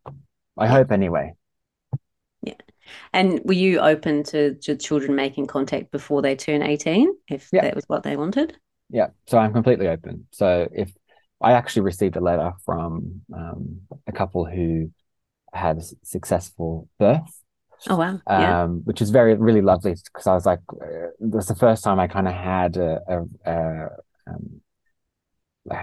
I 0.58 0.68
hope 0.68 0.92
anyway. 0.92 1.34
Yeah. 2.42 2.54
And 3.14 3.42
were 3.44 3.54
you 3.54 3.80
open 3.80 4.24
to, 4.24 4.56
to 4.56 4.76
children 4.76 5.16
making 5.16 5.48
contact 5.48 5.92
before 5.92 6.22
they 6.22 6.36
turn 6.36 6.62
18 6.62 7.14
if 7.30 7.50
yeah. 7.52 7.64
that 7.64 7.76
was 7.76 7.86
what 7.88 8.04
they 8.04 8.16
wanted? 8.16 8.58
Yeah. 8.90 9.08
So 9.28 9.38
I'm 9.38 9.54
completely 9.54 9.88
open. 9.88 10.28
So 10.32 10.68
if 10.72 10.92
I 11.42 11.54
actually 11.54 11.84
received 11.84 12.16
a 12.16 12.22
letter 12.22 12.54
from 12.66 13.22
um, 13.34 13.82
a 14.08 14.12
couple 14.12 14.46
who 14.46 14.92
had 15.58 15.78
a 15.78 15.84
successful 16.04 16.88
birth. 17.00 17.42
Oh 17.88 17.98
wow! 17.98 18.20
Yeah. 18.28 18.64
Um, 18.64 18.82
which 18.86 19.02
is 19.02 19.12
very 19.12 19.36
really 19.36 19.62
lovely 19.62 19.96
because 20.04 20.26
I 20.26 20.34
was 20.34 20.46
like, 20.46 20.60
uh, 20.72 21.10
it 21.10 21.14
was 21.20 21.48
the 21.48 21.56
first 21.56 21.84
time 21.84 22.00
I 22.00 22.08
kind 22.08 22.28
of 22.28 22.34
had 22.34 22.78
a, 22.78 23.00
a, 23.08 23.52
a, 23.52 23.90
um, 24.28 24.62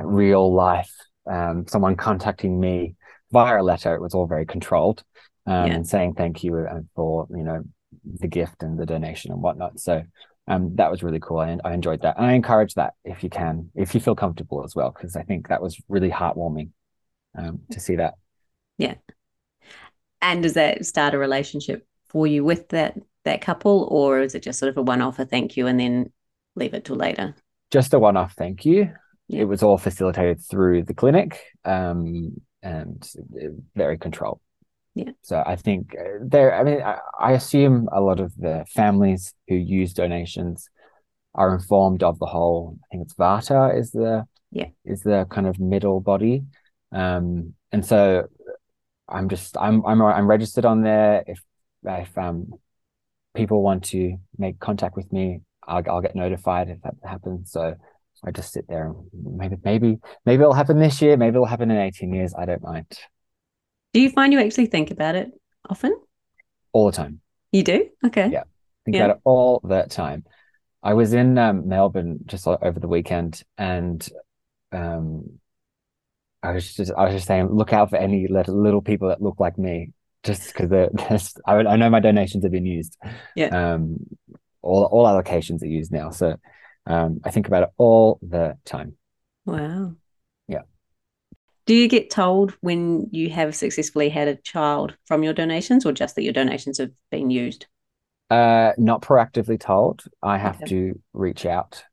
real 0.03 0.53
life 0.53 0.93
um, 1.31 1.67
someone 1.67 1.97
contacting 1.97 2.61
me 2.61 2.97
via 3.33 3.61
a 3.61 3.63
letter. 3.63 3.95
It 3.95 4.01
was 4.01 4.15
all 4.15 4.27
very 4.27 4.47
controlled 4.47 5.03
um, 5.47 5.67
yeah. 5.67 5.75
and 5.75 5.87
saying 5.87 6.15
thank 6.15 6.45
you 6.45 6.57
uh, 6.57 6.81
for 6.95 7.27
you 7.31 7.43
know 7.43 7.63
the 8.21 8.29
gift 8.29 8.63
and 8.63 8.79
the 8.79 8.87
donation 8.87 9.33
and 9.33 9.41
whatnot. 9.41 9.81
So 9.81 10.03
um, 10.47 10.77
that 10.77 10.91
was 10.91 11.03
really 11.03 11.21
cool. 11.21 11.39
I, 11.39 11.59
I 11.65 11.73
enjoyed 11.73 12.03
that. 12.03 12.17
And 12.17 12.27
I 12.27 12.33
encourage 12.33 12.75
that 12.75 12.95
if 13.05 13.23
you 13.23 13.31
can, 13.31 13.71
if 13.75 13.95
you 13.95 14.01
feel 14.01 14.15
comfortable 14.15 14.63
as 14.65 14.75
well, 14.75 14.91
because 14.91 15.17
I 15.17 15.23
think 15.23 15.49
that 15.49 15.63
was 15.63 15.81
really 15.89 16.11
heartwarming 16.11 16.71
um, 17.37 17.61
to 17.71 17.81
see 17.81 17.97
that. 17.97 18.15
Yeah. 18.77 18.95
And 20.25 20.43
does 20.43 20.55
that 20.55 20.87
start 20.87 21.13
a 21.13 21.19
relationship 21.19 21.87
for 22.09 22.27
you 22.27 22.45
with 22.45 22.71
that 22.71 22.97
that 23.25 23.43
couple, 23.43 23.87
or 23.91 24.21
is 24.21 24.35
it 24.35 24.43
just 24.43 24.59
sort 24.59 24.71
of 24.71 24.77
a 24.79 24.83
one 24.83 25.03
off 25.03 25.19
a 25.19 25.27
thank 25.27 25.57
you 25.57 25.67
and 25.67 25.79
then 25.79 26.11
leave 26.57 26.73
it 26.73 26.87
till 26.87 26.97
later? 26.97 27.35
Just 27.71 27.93
a 27.93 27.99
one 27.99 28.17
off 28.17 28.33
thank 28.33 28.65
you. 28.65 28.91
Yeah. 29.29 29.43
It 29.43 29.45
was 29.45 29.63
all 29.63 29.79
facilitated 29.79 30.43
through 30.43 30.85
the 30.85 30.95
clinic 30.95 31.41
um, 31.65 32.41
and 32.63 33.07
very 33.75 33.99
controlled. 33.99 34.41
Yeah. 34.95 35.11
So 35.23 35.43
I 35.45 35.57
think 35.57 35.95
uh, 35.99 36.21
there, 36.23 36.55
I 36.55 36.63
mean, 36.63 36.83
I, 36.83 36.99
I, 37.19 37.33
assume 37.33 37.89
a 37.91 38.01
lot 38.01 38.21
of 38.21 38.33
the 38.37 38.65
families 38.69 39.35
who 39.49 39.57
use 39.57 39.93
donations 39.93 40.69
are 41.35 41.53
informed 41.53 42.03
of 42.03 42.19
the 42.19 42.27
whole, 42.27 42.79
I 42.85 42.87
think 42.93 43.03
it's 43.05 43.15
VARTA 43.15 43.77
is 43.77 43.91
the, 43.91 44.25
yeah, 44.53 44.69
is 44.85 45.03
the 45.03 45.27
kind 45.31 45.49
of 45.49 45.59
middle 45.59 46.01
body. 46.01 46.45
Um, 46.93 47.55
and 47.73 47.85
so 47.85 48.29
I'm 49.15 49.29
just, 49.29 49.57
I'm, 49.57 49.85
I'm, 49.87 50.03
I'm 50.03 50.27
registered 50.27 50.65
on 50.65 50.83
there. 50.83 51.25
If, 51.27 51.41
if, 51.85 52.19
um, 52.19 52.53
people 53.35 53.63
want 53.63 53.85
to 53.85 54.17
make 54.39 54.59
contact 54.59 54.97
with 54.97 55.13
me, 55.13 55.41
I'll, 55.67 55.83
I'll 55.89 56.01
get 56.01 56.17
notified 56.17 56.69
if 56.69 56.81
that 56.83 56.95
happens. 57.05 57.53
So 57.53 57.75
I 58.25 58.31
just 58.31 58.53
sit 58.53 58.67
there 58.69 58.87
and 58.87 58.97
maybe, 59.13 59.57
maybe, 59.65 59.99
maybe 60.25 60.43
it'll 60.43 60.53
happen 60.53 60.79
this 60.79 61.01
year. 61.01 61.17
Maybe 61.17 61.35
it'll 61.37 61.47
happen 61.47 61.71
in 61.71 61.77
18 61.77 62.13
years. 62.13 62.35
I 62.37 62.45
don't 62.45 62.63
mind. 62.63 62.87
Do 63.93 64.01
you 64.01 64.11
find 64.11 64.33
you 64.33 64.41
actually 64.41 64.67
think 64.67 64.91
about 64.91 65.15
it 65.15 65.31
often? 65.69 65.97
All 66.73 66.87
the 66.87 66.93
time. 66.93 67.21
You 67.53 67.63
do? 67.63 67.89
Okay. 68.05 68.31
Yeah. 68.33 68.43
Think 68.85 68.97
yeah. 68.97 69.05
about 69.05 69.17
it 69.17 69.23
all 69.25 69.61
the 69.63 69.87
time. 69.89 70.25
I 70.83 70.95
was 70.95 71.13
in 71.13 71.39
um, 71.39 71.69
Melbourne 71.69 72.19
just 72.27 72.47
over 72.47 72.79
the 72.79 72.89
weekend 72.89 73.43
and 73.57 74.07
um, 74.73 75.39
I 76.45 76.53
was 76.53 76.75
just 76.75 76.93
I 76.97 77.05
was 77.05 77.15
just 77.15 77.27
saying, 77.27 77.49
look 77.49 77.73
out 77.73 77.91
for 77.91 77.97
any 77.97 78.29
little, 78.29 78.61
little 78.61 78.83
people 78.83 79.09
that 79.09 79.23
look 79.23 79.41
like 79.41 79.57
me, 79.57 79.93
just 80.23 80.49
because 80.49 80.69
they're, 80.69 80.91
they're 81.09 81.19
I, 81.47 81.57
I 81.57 81.77
know 81.77 81.91
my 81.91 82.01
donations 82.01 82.45
have 82.45 82.53
been 82.53 82.67
used. 82.67 82.99
Yeah. 83.35 83.47
Um, 83.47 83.97
all 84.63 84.85
all 84.85 85.07
allocations 85.07 85.63
are 85.63 85.67
used 85.67 85.91
now, 85.91 86.11
so 86.11 86.37
um, 86.87 87.21
I 87.25 87.31
think 87.31 87.49
about 87.49 87.63
it 87.63 87.71
all 87.79 88.19
the 88.23 88.59
time. 88.65 88.97
Wow. 89.47 89.95
Yeah. 90.49 90.63
Do 91.67 91.75
you 91.75 91.89
get 91.89 92.11
told 92.11 92.53
when 92.61 93.09
you 93.11 93.31
have 93.31 93.55
successfully 93.55 94.11
had 94.11 94.29
a 94.29 94.37
child 94.37 94.97
from 95.07 95.23
your 95.23 95.33
donations 95.33 95.87
or 95.87 95.93
just 95.93 96.15
that 96.17 96.23
your 96.23 96.33
donations 96.33 96.79
have 96.79 96.91
been 97.11 97.31
used? 97.31 97.67
Uh, 98.31 98.73
not 98.77 99.03
proactively 99.03 99.59
told. 99.59 100.05
I 100.23 100.39
have 100.39 100.57
okay. 100.57 100.67
to 100.67 101.01
reach 101.13 101.47
out 101.47 101.85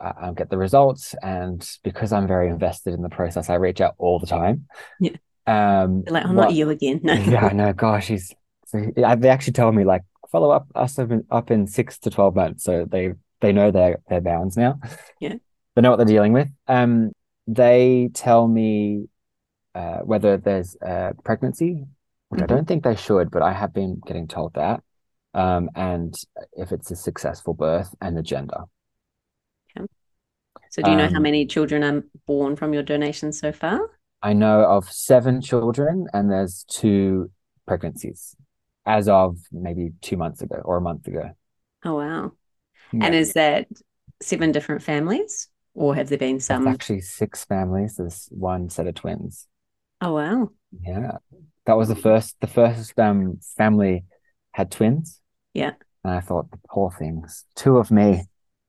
uh, 0.00 0.30
get 0.32 0.50
the 0.50 0.58
results. 0.58 1.14
And 1.22 1.68
because 1.82 2.12
I'm 2.12 2.26
very 2.26 2.48
invested 2.48 2.94
in 2.94 3.02
the 3.02 3.08
process, 3.08 3.50
I 3.50 3.54
reach 3.54 3.80
out 3.80 3.94
all 3.98 4.18
the 4.18 4.26
time. 4.26 4.66
Yeah. 5.00 5.16
Um, 5.46 6.04
like, 6.06 6.24
I'm 6.24 6.34
not 6.34 6.54
you 6.54 6.70
again. 6.70 7.00
No. 7.02 7.12
yeah, 7.14 7.48
no, 7.48 7.72
gosh, 7.72 8.08
he's, 8.08 8.34
so 8.66 8.84
they 8.96 9.28
actually 9.28 9.52
tell 9.52 9.70
me 9.70 9.84
like 9.84 10.02
follow 10.32 10.50
up 10.50 10.66
us 10.74 10.98
up 10.98 11.12
in, 11.12 11.24
up 11.30 11.50
in 11.52 11.66
six 11.66 11.98
to 12.00 12.10
12 12.10 12.34
months. 12.34 12.64
So 12.64 12.84
they, 12.84 13.12
they 13.40 13.52
know 13.52 13.70
their, 13.70 14.00
their 14.08 14.20
bounds 14.20 14.56
now. 14.56 14.80
Yeah. 15.20 15.34
They 15.74 15.82
know 15.82 15.90
what 15.90 15.96
they're 15.96 16.06
dealing 16.06 16.32
with. 16.32 16.48
Um, 16.66 17.12
they 17.46 18.10
tell 18.12 18.48
me 18.48 19.08
uh, 19.74 19.98
whether 19.98 20.36
there's 20.38 20.76
a 20.80 21.12
pregnancy, 21.22 21.84
which 22.28 22.40
mm-hmm. 22.40 22.52
I 22.52 22.56
don't 22.56 22.66
think 22.66 22.82
they 22.82 22.96
should, 22.96 23.30
but 23.30 23.42
I 23.42 23.52
have 23.52 23.72
been 23.72 24.00
getting 24.06 24.26
told 24.26 24.54
that. 24.54 24.82
Um, 25.34 25.68
and 25.74 26.14
if 26.54 26.72
it's 26.72 26.90
a 26.90 26.96
successful 26.96 27.52
birth 27.52 27.94
and 28.00 28.16
the 28.16 28.22
gender. 28.22 28.62
So, 30.76 30.82
do 30.82 30.90
you 30.90 30.96
know 30.98 31.06
um, 31.06 31.14
how 31.14 31.20
many 31.20 31.46
children 31.46 31.82
are 31.82 32.04
born 32.26 32.54
from 32.54 32.74
your 32.74 32.82
donations 32.82 33.40
so 33.40 33.50
far? 33.50 33.80
I 34.22 34.34
know 34.34 34.60
of 34.60 34.92
seven 34.92 35.40
children, 35.40 36.06
and 36.12 36.30
there's 36.30 36.66
two 36.68 37.30
pregnancies 37.66 38.36
as 38.84 39.08
of 39.08 39.38
maybe 39.50 39.92
two 40.02 40.18
months 40.18 40.42
ago 40.42 40.60
or 40.62 40.76
a 40.76 40.82
month 40.82 41.06
ago. 41.06 41.30
Oh, 41.82 41.94
wow. 41.94 42.32
Yeah. 42.92 43.06
And 43.06 43.14
is 43.14 43.32
that 43.32 43.68
seven 44.20 44.52
different 44.52 44.82
families, 44.82 45.48
or 45.72 45.94
have 45.94 46.10
there 46.10 46.18
been 46.18 46.40
some? 46.40 46.68
Actually 46.68 47.00
six 47.00 47.46
families. 47.46 47.96
There's 47.96 48.28
one 48.30 48.68
set 48.68 48.86
of 48.86 48.96
twins. 48.96 49.48
Oh 50.02 50.12
wow. 50.12 50.50
Yeah. 50.82 51.12
That 51.64 51.78
was 51.78 51.88
the 51.88 51.96
first 51.96 52.36
the 52.40 52.46
first 52.46 52.98
um 52.98 53.38
family 53.56 54.04
had 54.52 54.70
twins. 54.70 55.22
Yeah. 55.54 55.72
And 56.04 56.12
I 56.12 56.20
thought 56.20 56.50
the 56.50 56.58
poor 56.68 56.90
things. 56.90 57.46
Two 57.54 57.78
of 57.78 57.90
me. 57.90 58.24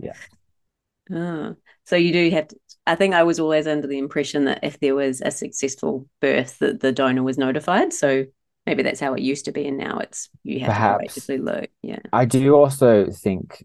yeah. 0.00 0.12
Oh. 1.12 1.56
So 1.84 1.96
you 1.96 2.12
do 2.12 2.30
have 2.30 2.48
to 2.48 2.56
I 2.86 2.94
think 2.94 3.14
I 3.14 3.22
was 3.22 3.38
always 3.38 3.66
under 3.66 3.86
the 3.86 3.98
impression 3.98 4.46
that 4.46 4.60
if 4.62 4.80
there 4.80 4.94
was 4.94 5.20
a 5.20 5.30
successful 5.30 6.08
birth 6.20 6.58
that 6.58 6.80
the 6.80 6.92
donor 6.92 7.22
was 7.22 7.38
notified. 7.38 7.92
So 7.92 8.26
maybe 8.66 8.82
that's 8.82 9.00
how 9.00 9.14
it 9.14 9.22
used 9.22 9.44
to 9.44 9.52
be 9.52 9.66
and 9.66 9.78
now 9.78 9.98
it's 9.98 10.28
you 10.42 10.60
have 10.60 10.68
Perhaps. 10.68 11.26
to 11.26 11.40
look. 11.40 11.68
Yeah. 11.82 12.00
I 12.12 12.24
do 12.24 12.54
also 12.54 13.06
think 13.10 13.64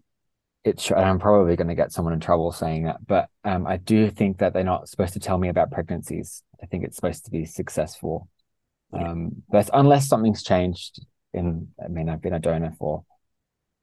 it's 0.64 0.90
and 0.90 1.00
I'm 1.00 1.18
probably 1.18 1.56
going 1.56 1.68
to 1.68 1.74
get 1.74 1.92
someone 1.92 2.14
in 2.14 2.20
trouble 2.20 2.52
saying 2.52 2.84
that, 2.84 3.06
but 3.06 3.28
um, 3.44 3.66
I 3.66 3.76
do 3.76 4.10
think 4.10 4.38
that 4.38 4.52
they're 4.52 4.64
not 4.64 4.88
supposed 4.88 5.12
to 5.14 5.20
tell 5.20 5.38
me 5.38 5.48
about 5.48 5.70
pregnancies. 5.70 6.42
I 6.62 6.66
think 6.66 6.84
it's 6.84 6.96
supposed 6.96 7.24
to 7.24 7.30
be 7.30 7.44
successful. 7.44 8.28
Yeah. 8.92 9.10
Um, 9.10 9.42
but 9.48 9.70
unless 9.72 10.08
something's 10.08 10.42
changed 10.42 11.04
in, 11.32 11.68
I 11.84 11.88
mean, 11.88 12.08
I've 12.08 12.22
been 12.22 12.34
a 12.34 12.40
donor 12.40 12.72
for, 12.78 13.04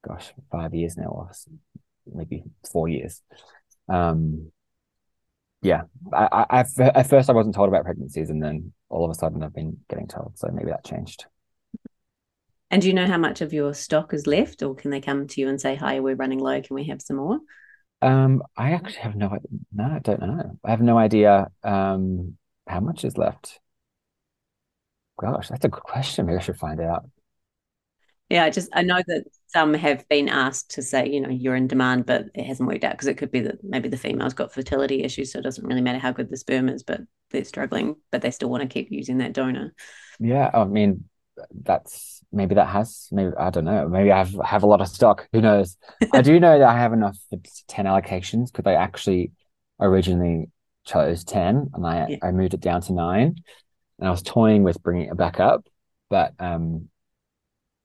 gosh, 0.05 0.33
five 0.51 0.73
years 0.73 0.97
now, 0.97 1.07
or 1.07 1.29
maybe 2.11 2.43
four 2.71 2.87
years. 2.87 3.21
Um, 3.89 4.51
yeah, 5.61 5.83
I, 6.11 6.45
I, 6.49 6.65
at 6.79 7.09
first 7.09 7.29
I 7.29 7.33
wasn't 7.33 7.55
told 7.55 7.69
about 7.69 7.85
pregnancies, 7.85 8.29
and 8.29 8.43
then 8.43 8.73
all 8.89 9.05
of 9.05 9.11
a 9.11 9.15
sudden 9.15 9.43
I've 9.43 9.53
been 9.53 9.77
getting 9.89 10.07
told. 10.07 10.37
So 10.37 10.49
maybe 10.51 10.71
that 10.71 10.83
changed. 10.83 11.25
And 12.69 12.81
do 12.81 12.87
you 12.87 12.93
know 12.93 13.07
how 13.07 13.17
much 13.17 13.41
of 13.41 13.53
your 13.53 13.73
stock 13.73 14.13
is 14.13 14.27
left, 14.27 14.61
or 14.61 14.75
can 14.75 14.91
they 14.91 14.99
come 14.99 15.27
to 15.27 15.41
you 15.41 15.47
and 15.47 15.61
say, 15.61 15.75
"Hi, 15.75 15.99
we're 15.99 16.15
running 16.15 16.39
low. 16.39 16.61
Can 16.61 16.75
we 16.75 16.85
have 16.85 17.01
some 17.01 17.17
more?" 17.17 17.39
Um, 18.01 18.43
I 18.57 18.71
actually 18.71 19.01
have 19.01 19.15
no 19.15 19.37
no, 19.71 19.83
I 19.85 19.99
don't 19.99 20.19
know. 20.19 20.59
I 20.65 20.71
have 20.71 20.81
no 20.81 20.97
idea 20.97 21.47
um 21.63 22.37
how 22.67 22.79
much 22.79 23.05
is 23.05 23.17
left. 23.17 23.59
Gosh, 25.19 25.49
that's 25.49 25.63
a 25.63 25.69
good 25.69 25.83
question. 25.83 26.25
Maybe 26.25 26.37
I 26.37 26.41
should 26.41 26.57
find 26.57 26.81
out. 26.81 27.05
Yeah, 28.33 28.45
I 28.45 28.49
just 28.49 28.69
I 28.73 28.81
know 28.81 28.99
that 29.05 29.25
some 29.45 29.75
have 29.75 30.09
been 30.09 30.27
asked 30.27 30.71
to 30.71 30.81
say, 30.81 31.07
you 31.07 31.21
know, 31.21 31.29
you're 31.29 31.55
in 31.55 31.67
demand, 31.67 32.07
but 32.07 32.25
it 32.33 32.45
hasn't 32.45 32.67
worked 32.67 32.83
out 32.83 32.93
because 32.93 33.05
it 33.05 33.19
could 33.19 33.29
be 33.29 33.41
that 33.41 33.63
maybe 33.63 33.89
the 33.89 33.95
female's 33.95 34.33
got 34.33 34.51
fertility 34.51 35.03
issues, 35.03 35.31
so 35.31 35.37
it 35.37 35.43
doesn't 35.43 35.67
really 35.67 35.81
matter 35.81 35.99
how 35.99 36.11
good 36.11 36.31
the 36.31 36.37
sperm 36.37 36.67
is, 36.67 36.81
but 36.81 37.01
they're 37.29 37.43
struggling, 37.43 37.95
but 38.11 38.23
they 38.23 38.31
still 38.31 38.49
want 38.49 38.63
to 38.63 38.67
keep 38.67 38.87
using 38.89 39.19
that 39.19 39.33
donor. 39.33 39.75
Yeah, 40.19 40.49
I 40.51 40.63
mean, 40.63 41.03
that's 41.61 42.23
maybe 42.31 42.55
that 42.55 42.69
has 42.69 43.07
maybe 43.11 43.33
I 43.37 43.51
don't 43.51 43.65
know. 43.65 43.87
Maybe 43.87 44.11
I 44.11 44.17
have 44.17 44.33
have 44.43 44.63
a 44.63 44.67
lot 44.67 44.81
of 44.81 44.87
stock. 44.87 45.27
Who 45.31 45.39
knows? 45.39 45.77
I 46.11 46.23
do 46.23 46.39
know 46.39 46.57
that 46.57 46.67
I 46.67 46.75
have 46.75 46.93
enough 46.93 47.19
for 47.29 47.37
ten 47.67 47.85
allocations 47.85 48.51
because 48.51 48.65
I 48.65 48.73
actually 48.73 49.31
originally 49.79 50.49
chose 50.85 51.23
ten 51.23 51.69
and 51.75 51.85
I 51.85 52.07
yeah. 52.09 52.17
I 52.23 52.31
moved 52.31 52.55
it 52.55 52.61
down 52.61 52.81
to 52.81 52.93
nine, 52.93 53.35
and 53.99 54.07
I 54.07 54.09
was 54.09 54.23
toying 54.23 54.63
with 54.63 54.81
bringing 54.81 55.09
it 55.09 55.17
back 55.17 55.39
up, 55.39 55.67
but 56.09 56.33
um, 56.39 56.89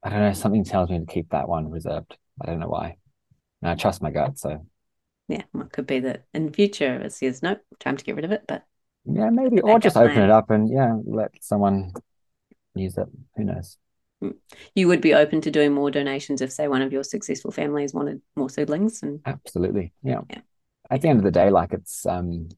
I 0.02 0.10
don't 0.10 0.20
know. 0.20 0.32
Something 0.32 0.64
tells 0.64 0.90
me 0.90 0.98
to 0.98 1.06
keep 1.06 1.30
that 1.30 1.48
one 1.48 1.70
reserved. 1.70 2.16
I 2.40 2.46
don't 2.46 2.60
know 2.60 2.68
why. 2.68 2.96
And 3.62 3.70
I 3.70 3.74
trust 3.74 4.02
my 4.02 4.10
gut, 4.10 4.38
so 4.38 4.64
yeah, 5.28 5.42
well, 5.52 5.64
it 5.64 5.72
could 5.72 5.86
be 5.86 6.00
that 6.00 6.24
in 6.32 6.46
the 6.46 6.52
future 6.52 7.00
it 7.00 7.12
says 7.12 7.42
no, 7.42 7.56
time 7.80 7.96
to 7.96 8.04
get 8.04 8.16
rid 8.16 8.24
of 8.24 8.32
it, 8.32 8.44
but 8.46 8.64
yeah, 9.04 9.30
maybe 9.30 9.60
or 9.60 9.78
just 9.78 9.96
open 9.96 10.22
it 10.22 10.30
up 10.30 10.50
and 10.50 10.70
yeah, 10.70 10.96
let 11.04 11.32
someone 11.40 11.92
use 12.74 12.96
it. 12.96 13.08
Who 13.36 13.44
knows? 13.44 13.78
Hmm. 14.20 14.30
You 14.74 14.88
would 14.88 15.00
be 15.00 15.14
open 15.14 15.40
to 15.42 15.50
doing 15.50 15.72
more 15.72 15.90
donations 15.90 16.40
if, 16.40 16.52
say, 16.52 16.68
one 16.68 16.82
of 16.82 16.92
your 16.92 17.04
successful 17.04 17.50
families 17.50 17.94
wanted 17.94 18.20
more 18.36 18.50
siblings. 18.50 19.02
And 19.02 19.20
absolutely, 19.26 19.92
yeah. 20.02 20.20
yeah. 20.30 20.40
At 20.90 21.02
the 21.02 21.08
end 21.08 21.18
of 21.18 21.24
the 21.24 21.30
day, 21.30 21.50
like 21.50 21.72
it's 21.72 22.06
um, 22.06 22.48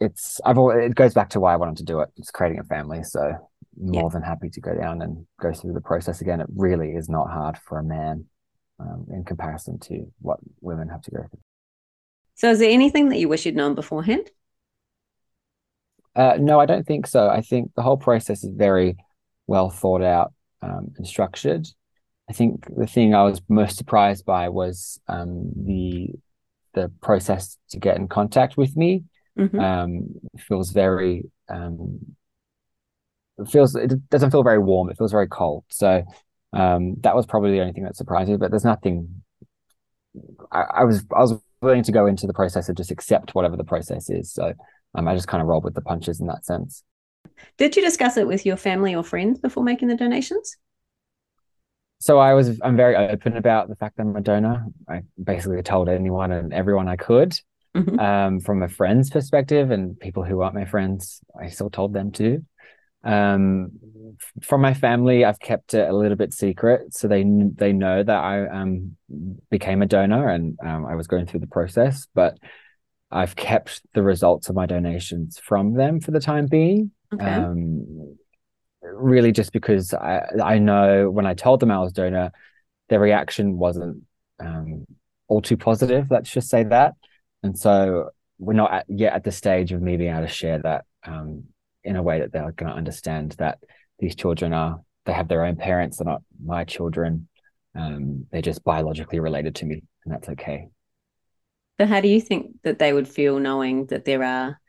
it's 0.00 0.40
I've 0.44 0.58
always, 0.58 0.90
it 0.90 0.94
goes 0.94 1.14
back 1.14 1.30
to 1.30 1.40
why 1.40 1.52
I 1.52 1.56
wanted 1.56 1.78
to 1.78 1.84
do 1.84 2.00
it. 2.00 2.10
It's 2.16 2.30
creating 2.30 2.58
a 2.58 2.64
family, 2.64 3.02
so 3.02 3.50
more 3.78 4.04
yeah. 4.04 4.08
than 4.12 4.22
happy 4.22 4.50
to 4.50 4.60
go 4.60 4.74
down 4.74 5.02
and 5.02 5.26
go 5.40 5.52
through 5.52 5.72
the 5.72 5.80
process 5.80 6.20
again. 6.20 6.40
It 6.40 6.46
really 6.54 6.90
is 6.90 7.08
not 7.08 7.30
hard 7.30 7.58
for 7.58 7.78
a 7.78 7.84
man 7.84 8.26
um, 8.78 9.06
in 9.10 9.24
comparison 9.24 9.78
to 9.80 10.06
what 10.20 10.38
women 10.60 10.88
have 10.88 11.02
to 11.02 11.10
go 11.10 11.18
through. 11.18 11.40
So, 12.34 12.50
is 12.50 12.58
there 12.58 12.70
anything 12.70 13.08
that 13.10 13.18
you 13.18 13.28
wish 13.28 13.46
you'd 13.46 13.56
known 13.56 13.74
beforehand? 13.74 14.30
Uh, 16.14 16.36
no, 16.38 16.60
I 16.60 16.66
don't 16.66 16.86
think 16.86 17.06
so. 17.06 17.28
I 17.28 17.40
think 17.40 17.72
the 17.74 17.82
whole 17.82 17.96
process 17.96 18.44
is 18.44 18.50
very 18.54 18.96
well 19.46 19.70
thought 19.70 20.02
out 20.02 20.32
um, 20.60 20.92
and 20.96 21.06
structured. 21.06 21.66
I 22.28 22.32
think 22.32 22.66
the 22.76 22.86
thing 22.86 23.14
I 23.14 23.22
was 23.24 23.40
most 23.48 23.76
surprised 23.76 24.24
by 24.24 24.48
was 24.48 25.00
um, 25.08 25.50
the 25.56 26.10
the 26.74 26.90
process 27.02 27.58
to 27.70 27.78
get 27.78 27.96
in 27.96 28.08
contact 28.08 28.56
with 28.56 28.76
me. 28.76 29.04
Mm-hmm. 29.38 29.60
Um, 29.60 30.08
feels 30.38 30.70
very 30.70 31.24
um, 31.48 31.98
feels 33.50 33.74
it 33.74 34.08
doesn't 34.10 34.30
feel 34.30 34.42
very 34.42 34.58
warm. 34.58 34.90
It 34.90 34.98
feels 34.98 35.12
very 35.12 35.28
cold. 35.28 35.64
So 35.68 36.04
um, 36.52 36.96
that 37.00 37.16
was 37.16 37.26
probably 37.26 37.52
the 37.52 37.60
only 37.60 37.72
thing 37.72 37.84
that 37.84 37.96
surprised 37.96 38.30
me. 38.30 38.36
But 38.36 38.50
there's 38.50 38.64
nothing. 38.64 39.22
I, 40.50 40.62
I 40.62 40.84
was 40.84 41.04
I 41.14 41.20
was 41.20 41.34
willing 41.60 41.82
to 41.84 41.92
go 41.92 42.06
into 42.06 42.26
the 42.26 42.34
process 42.34 42.68
and 42.68 42.76
just 42.76 42.90
accept 42.90 43.34
whatever 43.34 43.56
the 43.56 43.64
process 43.64 44.10
is. 44.10 44.32
So 44.32 44.52
um, 44.94 45.08
I 45.08 45.14
just 45.14 45.28
kind 45.28 45.40
of 45.40 45.48
rolled 45.48 45.64
with 45.64 45.74
the 45.74 45.80
punches 45.80 46.20
in 46.20 46.26
that 46.26 46.44
sense. 46.44 46.82
Did 47.56 47.76
you 47.76 47.82
discuss 47.82 48.16
it 48.16 48.26
with 48.26 48.44
your 48.44 48.56
family 48.56 48.94
or 48.94 49.04
friends 49.04 49.38
before 49.38 49.62
making 49.62 49.88
the 49.88 49.96
donations? 49.96 50.56
So 52.00 52.18
I 52.18 52.34
was 52.34 52.60
I'm 52.64 52.76
very 52.76 52.96
open 52.96 53.36
about 53.36 53.68
the 53.68 53.76
fact 53.76 53.96
that 53.96 54.02
I'm 54.02 54.16
a 54.16 54.20
donor. 54.20 54.66
I 54.88 55.02
basically 55.22 55.62
told 55.62 55.88
anyone 55.88 56.32
and 56.32 56.52
everyone 56.52 56.88
I 56.88 56.96
could. 56.96 57.38
Mm-hmm. 57.76 57.98
Um, 57.98 58.40
from 58.40 58.62
a 58.62 58.68
friend's 58.68 59.08
perspective 59.08 59.70
and 59.70 59.98
people 59.98 60.24
who 60.24 60.42
aren't 60.42 60.54
my 60.54 60.66
friends, 60.66 61.20
I 61.40 61.48
still 61.48 61.70
told 61.70 61.94
them 61.94 62.12
to. 62.12 62.44
Um, 63.04 63.72
from 64.42 64.60
my 64.60 64.74
family, 64.74 65.24
I've 65.24 65.40
kept 65.40 65.74
it 65.74 65.88
a 65.88 65.96
little 65.96 66.16
bit 66.16 66.32
secret, 66.32 66.94
so 66.94 67.08
they 67.08 67.24
they 67.24 67.72
know 67.72 68.02
that 68.02 68.16
I 68.16 68.46
um 68.48 68.96
became 69.50 69.82
a 69.82 69.86
donor 69.86 70.28
and 70.28 70.58
um, 70.64 70.86
I 70.86 70.94
was 70.94 71.06
going 71.06 71.26
through 71.26 71.40
the 71.40 71.46
process. 71.46 72.06
But 72.14 72.38
I've 73.10 73.36
kept 73.36 73.82
the 73.94 74.02
results 74.02 74.48
of 74.48 74.54
my 74.54 74.66
donations 74.66 75.38
from 75.38 75.74
them 75.74 76.00
for 76.00 76.12
the 76.12 76.20
time 76.20 76.46
being. 76.46 76.92
Okay. 77.12 77.24
Um, 77.24 78.16
really, 78.82 79.32
just 79.32 79.52
because 79.52 79.92
I 79.94 80.22
I 80.42 80.58
know 80.58 81.10
when 81.10 81.26
I 81.26 81.34
told 81.34 81.60
them 81.60 81.70
I 81.70 81.80
was 81.80 81.92
donor, 81.92 82.32
their 82.88 83.00
reaction 83.00 83.58
wasn't 83.58 84.02
um, 84.40 84.86
all 85.28 85.42
too 85.42 85.56
positive. 85.56 86.06
Let's 86.10 86.30
just 86.30 86.48
say 86.48 86.64
that, 86.64 86.94
and 87.42 87.58
so 87.58 88.10
we're 88.38 88.54
not 88.54 88.72
at, 88.72 88.86
yet 88.88 89.12
at 89.12 89.24
the 89.24 89.32
stage 89.32 89.72
of 89.72 89.80
me 89.82 89.96
being 89.96 90.12
able 90.12 90.26
to 90.26 90.28
share 90.28 90.58
that 90.60 90.84
um, 91.06 91.44
in 91.84 91.96
a 91.96 92.02
way 92.02 92.20
that 92.20 92.32
they're 92.32 92.52
going 92.52 92.70
to 92.70 92.76
understand 92.76 93.32
that 93.38 93.58
these 93.98 94.14
children 94.14 94.52
are 94.52 94.80
they 95.04 95.12
have 95.12 95.28
their 95.28 95.44
own 95.44 95.56
parents. 95.56 95.98
They're 95.98 96.06
not 96.06 96.22
my 96.44 96.64
children. 96.64 97.28
Um, 97.74 98.26
they're 98.30 98.42
just 98.42 98.62
biologically 98.62 99.20
related 99.20 99.56
to 99.56 99.64
me, 99.64 99.82
and 100.04 100.14
that's 100.14 100.28
okay. 100.28 100.68
So, 101.80 101.86
how 101.86 102.00
do 102.00 102.08
you 102.08 102.20
think 102.20 102.56
that 102.62 102.78
they 102.78 102.92
would 102.92 103.08
feel 103.08 103.38
knowing 103.38 103.86
that 103.86 104.04
there 104.04 104.22
are 104.22 104.60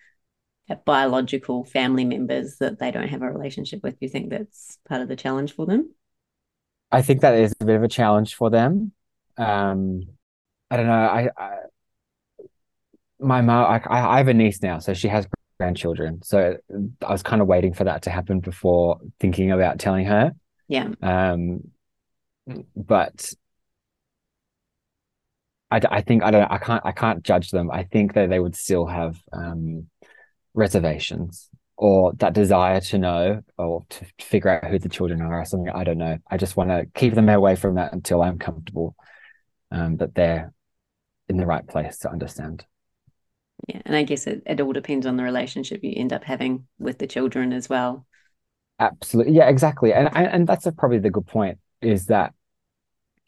biological 0.86 1.66
family 1.66 2.06
members 2.06 2.58
that 2.58 2.80
they 2.80 2.92
don't 2.92 3.10
have 3.10 3.22
a 3.22 3.32
relationship 3.32 3.84
with? 3.84 4.00
Do 4.00 4.06
you 4.06 4.10
think 4.10 4.30
that's 4.30 4.80
part 4.88 5.02
of 5.02 5.08
the 5.08 5.16
challenge 5.16 5.54
for 5.54 5.66
them? 5.66 5.94
I 6.92 7.02
think 7.02 7.22
that 7.22 7.36
is 7.36 7.54
a 7.60 7.66
bit 7.66 7.76
of 7.76 7.84
a 7.84 7.88
challenge 7.88 8.36
for 8.36 8.50
them. 8.50 8.94
Um, 9.38 10.02
I 10.72 10.78
don't 10.78 10.88
know. 10.88 10.94
I, 10.94 11.30
I 11.38 11.56
my 13.20 13.42
mom, 13.42 13.66
I, 13.66 13.82
I 13.90 14.18
have 14.18 14.28
a 14.28 14.34
niece 14.34 14.62
now, 14.62 14.80
so 14.80 14.94
she 14.94 15.08
has 15.08 15.28
grandchildren. 15.58 16.22
So 16.24 16.58
I 17.06 17.12
was 17.12 17.24
kind 17.24 17.42
of 17.42 17.48
waiting 17.48 17.74
for 17.74 17.84
that 17.86 18.04
to 18.04 18.10
happen 18.10 18.40
before 18.40 19.00
thinking 19.20 19.52
about 19.52 19.80
telling 19.80 20.06
her. 20.06 20.34
Yeah. 20.68 20.90
Um, 21.02 21.72
but 22.76 23.34
I, 25.72 25.82
I 25.90 26.02
think 26.02 26.24
I 26.24 26.32
don't 26.32 26.52
I 26.52 26.58
can't 26.58 26.82
I 26.86 26.92
can't 26.92 27.24
judge 27.24 27.52
them. 27.52 27.72
I 27.72 27.84
think 27.84 28.14
that 28.14 28.30
they 28.30 28.40
would 28.40 28.56
still 28.56 28.86
have 28.86 29.20
um, 29.32 29.88
reservations 30.54 31.50
or 31.76 32.14
that 32.14 32.34
desire 32.34 32.80
to 32.80 32.98
know 32.98 33.42
or 33.58 33.84
to 33.90 34.06
figure 34.20 34.50
out 34.50 34.70
who 34.70 34.78
the 34.78 34.90
children 34.90 35.22
are 35.22 35.42
or 35.42 35.46
something. 35.46 35.70
I 35.70 35.84
don't 35.84 35.98
know. 35.98 36.18
I 36.30 36.38
just 36.38 36.56
want 36.56 36.70
to 36.70 36.86
keep 36.94 37.16
them 37.16 37.30
away 37.30 37.56
from 37.56 37.76
that 37.76 37.94
until 37.94 38.22
I'm 38.22 38.38
comfortable 38.38 38.96
um, 39.72 39.98
that 39.98 40.14
they're 40.14 40.54
in 41.28 41.38
the 41.38 41.46
right 41.46 41.68
place 41.68 41.98
to 42.00 42.12
understand. 42.12 42.66
Yeah, 43.68 43.82
and 43.86 43.96
I 43.96 44.04
guess 44.04 44.28
it, 44.28 44.44
it 44.46 44.60
all 44.60 44.74
depends 44.74 45.06
on 45.06 45.18
the 45.18 45.24
relationship 45.24 45.84
you 45.84 45.94
end 45.96 46.12
up 46.12 46.24
having 46.24 46.68
with 46.80 46.98
the 46.98 47.08
children 47.08 47.54
as 47.54 47.70
well. 47.70 48.06
Absolutely, 48.80 49.34
yeah, 49.34 49.48
exactly, 49.48 49.94
and 49.94 50.10
and 50.16 50.48
that's 50.48 50.68
probably 50.78 51.00
the 51.00 51.10
good 51.10 51.28
point 51.28 51.60
is 51.82 52.08
that 52.08 52.34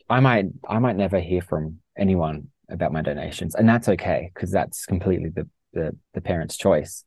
I 0.10 0.20
might 0.20 0.46
I 0.68 0.80
might 0.80 0.98
never 0.98 1.20
hear 1.20 1.42
from 1.42 1.80
anyone 1.98 2.48
about 2.70 2.92
my 2.92 3.02
donations, 3.02 3.56
and 3.56 3.68
that's 3.68 3.88
okay 3.90 4.32
because 4.34 4.52
that's 4.52 4.86
completely 4.86 5.30
the, 5.30 5.48
the 5.74 5.96
the 6.14 6.22
parent's 6.22 6.58
choice. 6.58 7.06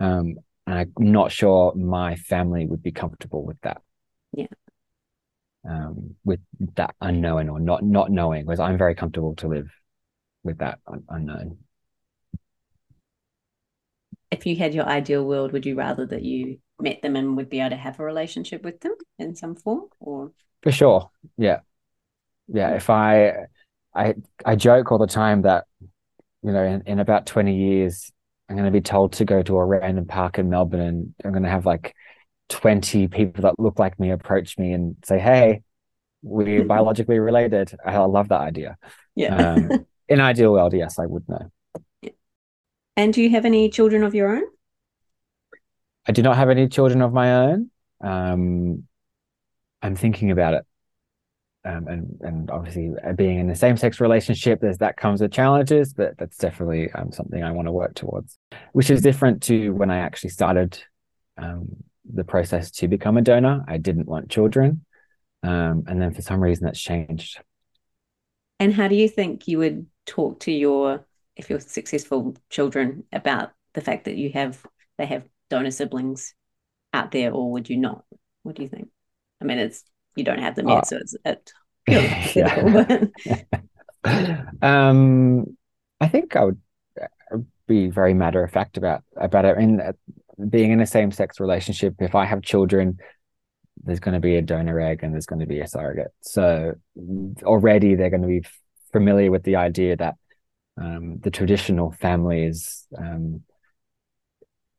Um, 0.00 0.36
and 0.66 0.78
I'm 0.78 0.92
not 0.98 1.30
sure 1.32 1.74
my 1.74 2.16
family 2.16 2.66
would 2.66 2.82
be 2.82 2.92
comfortable 2.92 3.44
with 3.44 3.60
that. 3.62 3.80
Yeah. 4.32 4.48
Um, 5.68 6.14
with 6.24 6.40
that 6.74 6.94
unknown 7.00 7.48
or 7.48 7.58
not 7.58 7.82
not 7.82 8.10
knowing, 8.10 8.44
because 8.44 8.60
I'm 8.60 8.78
very 8.78 8.94
comfortable 8.94 9.34
to 9.36 9.48
live 9.48 9.70
with 10.42 10.58
that 10.58 10.78
un- 10.86 11.04
unknown. 11.08 11.58
If 14.36 14.46
you 14.46 14.56
had 14.56 14.74
your 14.74 14.86
ideal 14.86 15.24
world, 15.24 15.52
would 15.52 15.66
you 15.66 15.76
rather 15.76 16.06
that 16.06 16.22
you 16.22 16.58
met 16.80 17.00
them 17.02 17.16
and 17.16 17.36
would 17.36 17.48
be 17.48 17.60
able 17.60 17.70
to 17.70 17.76
have 17.76 17.98
a 17.98 18.04
relationship 18.04 18.62
with 18.62 18.80
them 18.80 18.94
in 19.18 19.34
some 19.34 19.54
form, 19.54 19.84
or 19.98 20.32
for 20.62 20.70
sure, 20.70 21.10
yeah, 21.38 21.60
yeah. 22.48 22.74
If 22.74 22.90
I 22.90 23.46
I 23.94 24.14
I 24.44 24.56
joke 24.56 24.92
all 24.92 24.98
the 24.98 25.06
time 25.06 25.42
that 25.42 25.64
you 26.42 26.52
know 26.52 26.62
in, 26.62 26.82
in 26.86 26.98
about 26.98 27.26
20 27.26 27.56
years 27.56 28.12
I'm 28.48 28.56
going 28.56 28.66
to 28.66 28.70
be 28.70 28.80
told 28.80 29.14
to 29.14 29.24
go 29.24 29.42
to 29.42 29.56
a 29.56 29.64
random 29.64 30.06
park 30.06 30.38
in 30.38 30.50
Melbourne 30.50 30.80
and 30.80 31.14
I'm 31.24 31.32
going 31.32 31.42
to 31.42 31.50
have 31.50 31.66
like 31.66 31.94
20 32.48 33.08
people 33.08 33.42
that 33.42 33.58
look 33.58 33.78
like 33.78 33.98
me 33.98 34.10
approach 34.10 34.56
me 34.58 34.72
and 34.72 34.96
say, 35.04 35.18
"Hey, 35.18 35.62
we're 36.22 36.64
biologically 36.74 37.18
related." 37.18 37.74
I 37.84 37.96
love 37.98 38.28
that 38.28 38.40
idea. 38.40 38.76
Yeah. 39.14 39.54
um, 39.54 39.86
in 40.08 40.20
ideal 40.20 40.52
world, 40.52 40.74
yes, 40.74 40.98
I 40.98 41.06
would 41.06 41.28
know. 41.28 41.50
And 42.96 43.12
do 43.12 43.22
you 43.22 43.30
have 43.30 43.44
any 43.44 43.68
children 43.68 44.02
of 44.02 44.14
your 44.14 44.36
own? 44.36 44.44
I 46.08 46.12
do 46.12 46.22
not 46.22 46.36
have 46.36 46.50
any 46.50 46.68
children 46.68 47.02
of 47.02 47.12
my 47.12 47.34
own. 47.34 47.70
Um, 48.00 48.84
I'm 49.82 49.96
thinking 49.96 50.30
about 50.30 50.54
it 50.54 50.64
um, 51.66 51.88
and 51.88 52.18
and 52.20 52.50
obviously 52.50 52.92
uh, 53.04 53.12
being 53.12 53.40
in 53.40 53.48
the 53.48 53.56
same 53.56 53.76
sex 53.76 54.00
relationship, 54.00 54.60
there's 54.60 54.78
that 54.78 54.96
comes 54.96 55.20
with 55.20 55.32
challenges, 55.32 55.92
but 55.92 56.16
that's 56.16 56.36
definitely 56.36 56.90
um, 56.92 57.10
something 57.10 57.42
I 57.42 57.50
want 57.50 57.66
to 57.66 57.72
work 57.72 57.94
towards, 57.94 58.38
which 58.72 58.88
is 58.88 59.02
different 59.02 59.42
to 59.44 59.70
when 59.70 59.90
I 59.90 59.98
actually 59.98 60.30
started 60.30 60.78
um, 61.36 61.68
the 62.12 62.22
process 62.22 62.70
to 62.72 62.88
become 62.88 63.16
a 63.16 63.22
donor. 63.22 63.64
I 63.66 63.78
didn't 63.78 64.06
want 64.06 64.30
children. 64.30 64.84
Um, 65.42 65.84
and 65.88 66.00
then 66.00 66.14
for 66.14 66.22
some 66.22 66.40
reason 66.40 66.64
that's 66.64 66.80
changed. 66.80 67.40
And 68.60 68.72
how 68.72 68.88
do 68.88 68.94
you 68.94 69.08
think 69.08 69.48
you 69.48 69.58
would 69.58 69.86
talk 70.06 70.40
to 70.40 70.52
your, 70.52 71.04
if 71.36 71.50
you're 71.50 71.60
successful 71.60 72.34
children, 72.50 73.04
about 73.12 73.52
the 73.74 73.80
fact 73.80 74.04
that 74.04 74.16
you 74.16 74.30
have, 74.32 74.64
they 74.98 75.06
have 75.06 75.28
donor 75.50 75.70
siblings 75.70 76.34
out 76.92 77.10
there, 77.10 77.32
or 77.32 77.52
would 77.52 77.68
you 77.68 77.76
not? 77.76 78.04
What 78.42 78.56
do 78.56 78.62
you 78.62 78.68
think? 78.68 78.88
I 79.40 79.44
mean, 79.44 79.58
it's, 79.58 79.84
you 80.14 80.24
don't 80.24 80.40
have 80.40 80.54
them 80.54 80.68
yet, 80.68 80.84
oh. 80.84 80.86
so 80.86 80.96
it's, 80.96 81.16
it 81.24 81.52
purely 81.86 83.12
um, 84.62 85.56
I 86.00 86.08
think 86.08 86.36
I 86.36 86.44
would 86.44 86.60
be 87.66 87.88
very 87.88 88.14
matter 88.14 88.42
of 88.42 88.50
fact 88.50 88.76
about 88.76 89.02
about 89.16 89.44
it. 89.44 89.58
In 89.58 89.80
uh, 89.80 89.92
being 90.48 90.70
in 90.70 90.80
a 90.80 90.86
same 90.86 91.10
sex 91.10 91.40
relationship, 91.40 91.94
if 92.00 92.14
I 92.14 92.24
have 92.24 92.42
children, 92.42 92.98
there's 93.82 94.00
going 94.00 94.14
to 94.14 94.20
be 94.20 94.36
a 94.36 94.42
donor 94.42 94.80
egg 94.80 95.00
and 95.02 95.12
there's 95.12 95.26
going 95.26 95.40
to 95.40 95.46
be 95.46 95.60
a 95.60 95.66
surrogate. 95.66 96.12
So 96.20 96.74
already 97.42 97.94
they're 97.94 98.10
going 98.10 98.22
to 98.22 98.28
be 98.28 98.44
familiar 98.92 99.30
with 99.30 99.42
the 99.42 99.56
idea 99.56 99.96
that 99.96 100.14
um, 100.80 101.18
the 101.20 101.30
traditional 101.30 101.92
families 101.92 102.86
um, 102.96 103.42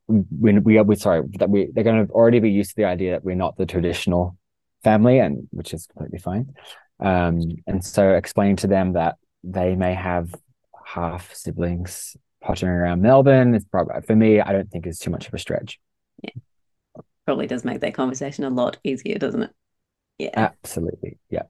when 0.07 0.63
we 0.63 0.77
are 0.77 0.83
we 0.83 0.95
sorry 0.95 1.23
that 1.39 1.49
we 1.49 1.69
they're 1.73 1.83
going 1.83 2.07
to 2.07 2.13
already 2.13 2.39
be 2.39 2.51
used 2.51 2.71
to 2.71 2.75
the 2.77 2.85
idea 2.85 3.11
that 3.11 3.23
we're 3.23 3.35
not 3.35 3.57
the 3.57 3.65
traditional 3.65 4.37
family 4.83 5.19
and 5.19 5.47
which 5.51 5.73
is 5.73 5.87
completely 5.87 6.19
fine 6.19 6.53
um, 6.99 7.41
and 7.67 7.83
so 7.83 8.13
explaining 8.13 8.55
to 8.55 8.67
them 8.67 8.93
that 8.93 9.17
they 9.43 9.75
may 9.75 9.93
have 9.93 10.33
half 10.85 11.33
siblings 11.33 12.15
pottering 12.41 12.73
around 12.73 13.01
Melbourne. 13.01 13.53
It's 13.53 13.65
probably 13.65 14.01
for 14.01 14.15
me, 14.15 14.39
I 14.39 14.51
don't 14.51 14.69
think 14.71 14.85
it's 14.85 14.99
too 14.99 15.11
much 15.11 15.27
of 15.27 15.33
a 15.33 15.37
stretch. 15.37 15.79
Yeah. 16.21 16.31
Probably 17.25 17.47
does 17.47 17.65
make 17.65 17.81
that 17.81 17.93
conversation 17.93 18.45
a 18.45 18.49
lot 18.49 18.77
easier, 18.83 19.17
doesn't 19.17 19.43
it? 19.43 19.51
Yeah. 20.17 20.29
Absolutely. 20.33 21.17
Yeah. 21.29 21.43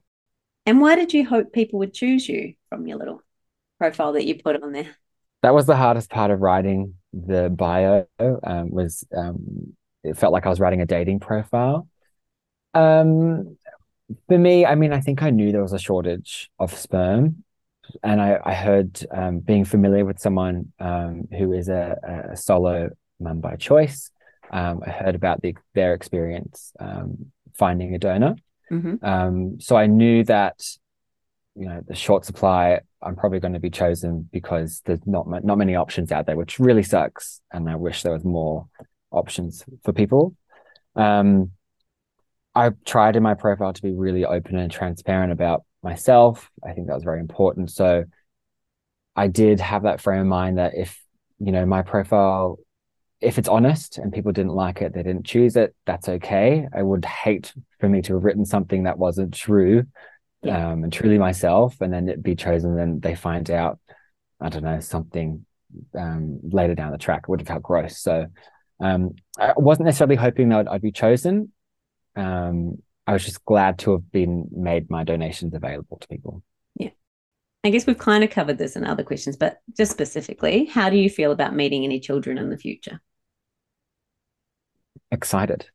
And 0.66 0.80
why 0.80 0.96
did 0.96 1.14
you 1.14 1.26
hope 1.26 1.52
people 1.52 1.78
would 1.78 1.94
choose 1.94 2.28
you 2.28 2.54
from 2.68 2.86
your 2.86 2.98
little 2.98 3.22
profile 3.78 4.12
that 4.12 4.26
you 4.26 4.40
put 4.42 4.62
on 4.62 4.72
there? 4.72 4.96
That 5.42 5.54
was 5.54 5.66
the 5.66 5.76
hardest 5.76 6.10
part 6.10 6.30
of 6.30 6.40
writing 6.40 6.94
the 7.12 7.48
bio. 7.48 8.06
Um, 8.18 8.70
was 8.70 9.06
um, 9.16 9.74
it 10.04 10.16
felt 10.16 10.32
like 10.32 10.46
I 10.46 10.48
was 10.48 10.60
writing 10.60 10.80
a 10.80 10.86
dating 10.86 11.20
profile. 11.20 11.88
Um, 12.74 13.56
for 14.26 14.38
me, 14.38 14.64
I 14.64 14.74
mean, 14.74 14.92
I 14.92 15.00
think 15.00 15.22
I 15.22 15.30
knew 15.30 15.52
there 15.52 15.62
was 15.62 15.72
a 15.72 15.78
shortage 15.78 16.50
of 16.58 16.74
sperm 16.76 17.44
and 18.02 18.20
I, 18.20 18.38
I 18.44 18.54
heard 18.54 19.04
um, 19.10 19.40
being 19.40 19.64
familiar 19.64 20.04
with 20.04 20.18
someone 20.18 20.72
um, 20.78 21.28
who 21.36 21.52
is 21.52 21.68
a, 21.68 22.30
a, 22.32 22.36
solo 22.36 22.90
mum 23.20 23.40
by 23.40 23.56
choice. 23.56 24.10
Um, 24.50 24.82
I 24.86 24.90
heard 24.90 25.14
about 25.14 25.42
the, 25.42 25.56
their 25.74 25.94
experience 25.94 26.72
um, 26.80 27.32
finding 27.54 27.94
a 27.94 27.98
donor. 27.98 28.36
Mm-hmm. 28.70 29.04
Um, 29.04 29.60
so 29.60 29.76
I 29.76 29.86
knew 29.86 30.24
that, 30.24 30.60
you 31.58 31.68
know, 31.68 31.82
the 31.86 31.94
short 31.94 32.24
supply, 32.24 32.80
I'm 33.02 33.16
probably 33.16 33.40
going 33.40 33.54
to 33.54 33.60
be 33.60 33.70
chosen 33.70 34.28
because 34.32 34.82
there's 34.84 35.06
not 35.06 35.26
not 35.44 35.58
many 35.58 35.74
options 35.74 36.12
out 36.12 36.26
there, 36.26 36.36
which 36.36 36.58
really 36.58 36.82
sucks. 36.82 37.40
And 37.52 37.68
I 37.68 37.74
wish 37.74 38.02
there 38.02 38.12
was 38.12 38.24
more 38.24 38.68
options 39.10 39.64
for 39.84 39.92
people. 39.92 40.36
Um, 40.94 41.50
I 42.54 42.70
tried 42.84 43.16
in 43.16 43.22
my 43.22 43.34
profile 43.34 43.72
to 43.72 43.82
be 43.82 43.92
really 43.92 44.24
open 44.24 44.56
and 44.56 44.70
transparent 44.70 45.32
about 45.32 45.64
myself. 45.82 46.50
I 46.64 46.72
think 46.72 46.86
that 46.86 46.94
was 46.94 47.04
very 47.04 47.20
important. 47.20 47.70
So 47.70 48.04
I 49.14 49.28
did 49.28 49.60
have 49.60 49.82
that 49.82 50.00
frame 50.00 50.22
of 50.22 50.26
mind 50.26 50.58
that 50.58 50.74
if, 50.76 51.00
you 51.38 51.52
know, 51.52 51.66
my 51.66 51.82
profile, 51.82 52.58
if 53.20 53.38
it's 53.38 53.48
honest 53.48 53.98
and 53.98 54.12
people 54.12 54.32
didn't 54.32 54.54
like 54.54 54.80
it, 54.80 54.92
they 54.92 55.02
didn't 55.02 55.26
choose 55.26 55.56
it, 55.56 55.74
that's 55.86 56.08
okay. 56.08 56.66
I 56.72 56.82
would 56.82 57.04
hate 57.04 57.52
for 57.80 57.88
me 57.88 58.02
to 58.02 58.14
have 58.14 58.24
written 58.24 58.44
something 58.44 58.84
that 58.84 58.98
wasn't 58.98 59.34
true 59.34 59.86
yeah. 60.42 60.70
um, 60.70 60.84
and 60.84 60.92
truly 60.92 61.18
myself, 61.18 61.80
and 61.80 61.92
then 61.92 62.08
it 62.08 62.22
be 62.22 62.36
chosen, 62.36 62.76
then 62.76 63.00
they 63.00 63.14
find 63.14 63.50
out, 63.50 63.78
I 64.40 64.48
don't 64.48 64.64
know, 64.64 64.80
something 64.80 65.44
um, 65.96 66.40
later 66.42 66.74
down 66.74 66.92
the 66.92 66.98
track. 66.98 67.24
It 67.24 67.28
would 67.28 67.40
have 67.40 67.48
felt 67.48 67.62
gross. 67.62 67.98
So 67.98 68.26
um, 68.80 69.16
I 69.38 69.52
wasn't 69.56 69.86
necessarily 69.86 70.16
hoping 70.16 70.48
that 70.50 70.60
I'd, 70.60 70.68
I'd 70.68 70.82
be 70.82 70.92
chosen. 70.92 71.52
Um, 72.16 72.82
I 73.06 73.12
was 73.12 73.24
just 73.24 73.44
glad 73.44 73.78
to 73.80 73.92
have 73.92 74.10
been 74.12 74.48
made 74.52 74.90
my 74.90 75.02
donations 75.02 75.54
available 75.54 75.98
to 75.98 76.08
people. 76.08 76.42
Yeah. 76.74 76.90
I 77.64 77.70
guess 77.70 77.86
we've 77.86 77.98
kind 77.98 78.22
of 78.22 78.30
covered 78.30 78.58
this 78.58 78.76
in 78.76 78.84
other 78.84 79.02
questions, 79.02 79.36
but 79.36 79.58
just 79.76 79.90
specifically, 79.90 80.66
how 80.66 80.90
do 80.90 80.96
you 80.96 81.08
feel 81.08 81.32
about 81.32 81.54
meeting 81.54 81.84
any 81.84 82.00
children 82.00 82.38
in 82.38 82.50
the 82.50 82.58
future? 82.58 83.00
Excited. 85.10 85.66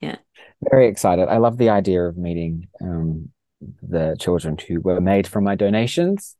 Yeah. 0.00 0.16
Very 0.60 0.88
excited. 0.88 1.28
I 1.28 1.36
love 1.36 1.56
the 1.56 1.68
idea 1.68 2.02
of 2.02 2.16
meeting 2.16 2.66
um, 2.80 3.30
the 3.60 4.16
children 4.18 4.56
who 4.58 4.80
were 4.80 5.00
made 5.00 5.26
from 5.26 5.44
my 5.44 5.54
donations. 5.54 6.36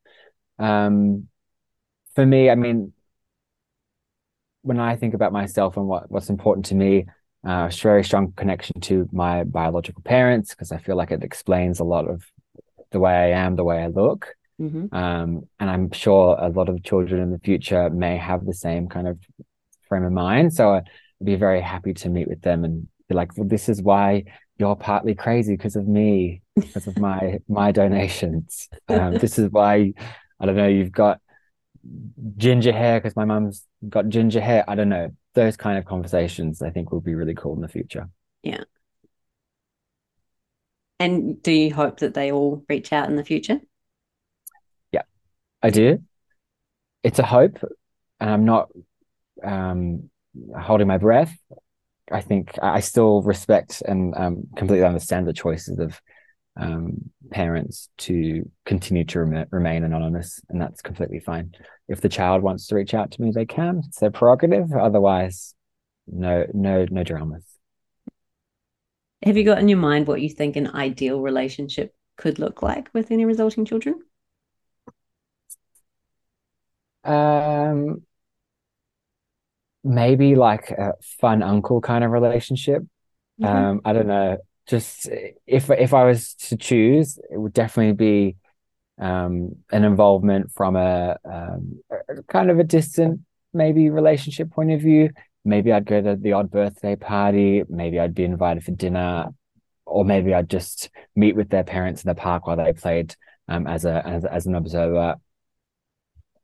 Um, 0.59 1.29
for 2.15 2.25
me, 2.25 2.51
I 2.51 2.55
mean, 2.55 2.93
when 4.63 4.81
I 4.81 4.97
think 4.97 5.15
about 5.15 5.33
myself 5.33 5.77
and 5.77 5.87
what, 5.87 6.11
what's 6.11 6.31
important 6.31 6.67
to 6.67 6.75
me, 6.75 7.07
uh, 7.45 7.71
very 7.81 8.03
strong 8.03 8.33
connection 8.33 8.81
to 8.81 9.09
my 9.13 9.45
biological 9.45 10.03
parents 10.03 10.51
because 10.51 10.73
I 10.73 10.79
feel 10.79 10.97
like 10.97 11.13
it 11.13 11.23
explains 11.23 11.79
a 11.79 11.85
lot 11.85 12.09
of 12.09 12.25
the 12.91 12.99
way 12.99 13.13
I 13.13 13.29
am, 13.39 13.55
the 13.55 13.65
way 13.65 13.83
I 13.83 13.87
look. 13.87 14.35
Mm-hmm. 14.61 14.95
Um, 14.95 15.43
and 15.61 15.71
I'm 15.71 15.93
sure 15.93 16.37
a 16.39 16.49
lot 16.49 16.69
of 16.69 16.83
children 16.83 17.23
in 17.23 17.31
the 17.31 17.39
future 17.39 17.91
may 17.91 18.17
have 18.17 18.45
the 18.45 18.55
same 18.55 18.89
kind 18.89 19.07
of 19.07 19.19
frame 19.89 20.05
of 20.05 20.13
mind. 20.13 20.55
So 20.55 20.75
I'd 20.75 20.89
be 21.23 21.37
very 21.37 21.61
happy 21.61 21.95
to 21.95 22.09
meet 22.09 22.29
with 22.29 22.41
them 22.41 22.65
and 22.65 22.89
be 23.09 23.15
like, 23.15 23.37
well, 23.37 23.47
this 23.47 23.69
is 23.69 23.81
why 23.83 24.25
you're 24.59 24.77
partly 24.77 25.15
crazy 25.15 25.55
because 25.55 25.77
of 25.77 25.87
me, 25.87 26.43
because 26.55 26.87
of 26.87 26.99
my 26.99 27.39
my 27.49 27.73
donations. 27.73 28.69
Um, 28.89 29.19
this 29.19 29.39
is 29.39 29.51
why 29.51 29.93
I 30.41 30.47
don't 30.47 30.57
know, 30.57 30.69
you've 30.69 30.93
got 30.93 31.21
ginger 32.37 32.73
hair 32.73 33.01
because 33.01 33.17
my 33.17 33.25
mum's 33.25 33.65
got 33.89 34.09
ginger 34.09 34.41
hair. 34.41 34.65
I 34.69 34.75
don't 34.75 34.89
know 34.89 35.11
those 35.35 35.57
kind 35.57 35.79
of 35.79 35.85
conversations 35.85 36.63
I 36.63 36.71
think 36.71 36.91
will 36.91 37.01
be 37.01 37.15
really 37.15 37.35
cool 37.35 37.55
in 37.55 37.61
the 37.61 37.69
future. 37.69 38.09
Yeah. 38.43 38.65
And 40.99 41.43
do 41.43 41.53
you 41.53 41.75
hope 41.75 42.01
that 42.01 42.15
they 42.15 42.33
all 42.33 42.65
reach 42.69 42.93
out 42.93 43.09
in 43.09 43.17
the 43.17 43.25
future? 43.25 43.61
Yeah, 44.93 45.03
I 45.63 45.71
do. 45.71 46.03
It's 47.03 47.19
a 47.19 47.23
hope, 47.23 47.63
and 48.19 48.31
I'm 48.31 48.45
not 48.47 48.71
um, 49.45 50.09
holding 50.59 50.87
my 50.87 50.97
breath. 50.97 51.37
I 52.11 52.21
think 52.21 52.57
I 52.63 52.81
still 52.81 53.23
respect 53.23 53.83
and 53.87 54.15
um, 54.17 54.45
completely 54.57 54.87
understand 54.87 55.27
the 55.27 55.33
choices 55.33 55.79
of 55.79 56.01
um, 56.57 57.11
parents 57.31 57.89
to 57.99 58.49
continue 58.65 59.05
to 59.05 59.21
rem- 59.21 59.47
remain 59.51 59.85
anonymous, 59.85 60.41
and 60.49 60.61
that's 60.61 60.81
completely 60.83 61.21
fine. 61.21 61.53
If 61.89 62.01
the 62.01 62.09
child 62.09 62.43
wants 62.43 62.67
to 62.69 62.77
reach 62.77 62.95
out 62.95 63.11
to 63.13 63.23
me, 63.23 63.31
they 63.31 63.45
can. 63.45 63.83
It's 63.87 63.99
their 63.99 64.11
prerogative. 64.11 64.73
Otherwise, 64.73 65.55
no, 66.07 66.47
no, 66.53 66.87
no 66.91 67.03
dramas. 67.03 67.45
Have 69.25 69.37
you 69.37 69.45
got 69.45 69.59
in 69.59 69.69
your 69.69 69.79
mind 69.79 70.07
what 70.07 70.21
you 70.21 70.31
think 70.31 70.57
an 70.57 70.75
ideal 70.75 71.21
relationship 71.21 71.95
could 72.17 72.39
look 72.39 72.63
like 72.63 72.89
with 72.93 73.11
any 73.11 73.25
resulting 73.25 73.65
children? 73.65 74.01
Um, 77.05 78.03
maybe 79.87 80.35
like 80.35 80.71
a 80.71 80.95
fun 81.21 81.43
uncle 81.43 81.81
kind 81.81 82.05
of 82.05 82.11
relationship. 82.11 82.83
Okay. 83.41 83.51
Um, 83.51 83.81
I 83.85 83.93
don't 83.93 84.07
know 84.07 84.39
just 84.67 85.09
if 85.47 85.71
if 85.71 85.95
I 85.95 86.05
was 86.05 86.35
to 86.35 86.57
choose, 86.57 87.19
it 87.31 87.39
would 87.39 87.53
definitely 87.53 87.93
be 87.93 88.37
um, 89.01 89.57
an 89.71 89.85
involvement 89.85 90.53
from 90.53 90.77
a, 90.77 91.17
um, 91.25 91.81
a, 91.91 92.23
kind 92.25 92.51
of 92.51 92.59
a 92.59 92.65
distant 92.65 93.21
maybe 93.53 93.91
relationship 93.91 94.51
point 94.51 94.73
of 94.73 94.81
view. 94.81 95.11
Maybe 95.45 95.73
I'd 95.73 95.87
go 95.87 96.03
to 96.03 96.17
the 96.17 96.33
odd 96.33 96.51
birthday 96.51 96.97
party. 96.97 97.63
Maybe 97.69 98.01
I'd 98.01 98.15
be 98.15 98.25
invited 98.25 98.65
for 98.65 98.73
dinner, 98.73 99.29
or 99.85 100.05
maybe 100.05 100.35
I'd 100.35 100.51
just 100.51 100.91
meet 101.15 101.37
with 101.37 101.49
their 101.49 101.65
parents 101.65 102.03
in 102.03 102.09
the 102.09 102.15
park 102.15 102.47
while 102.47 102.57
they 102.57 102.73
played 102.73 103.15
um, 103.49 103.67
as 103.67 103.85
a 103.85 104.05
as, 104.05 104.25
as 104.25 104.47
an 104.47 104.57
observer. 104.57 105.17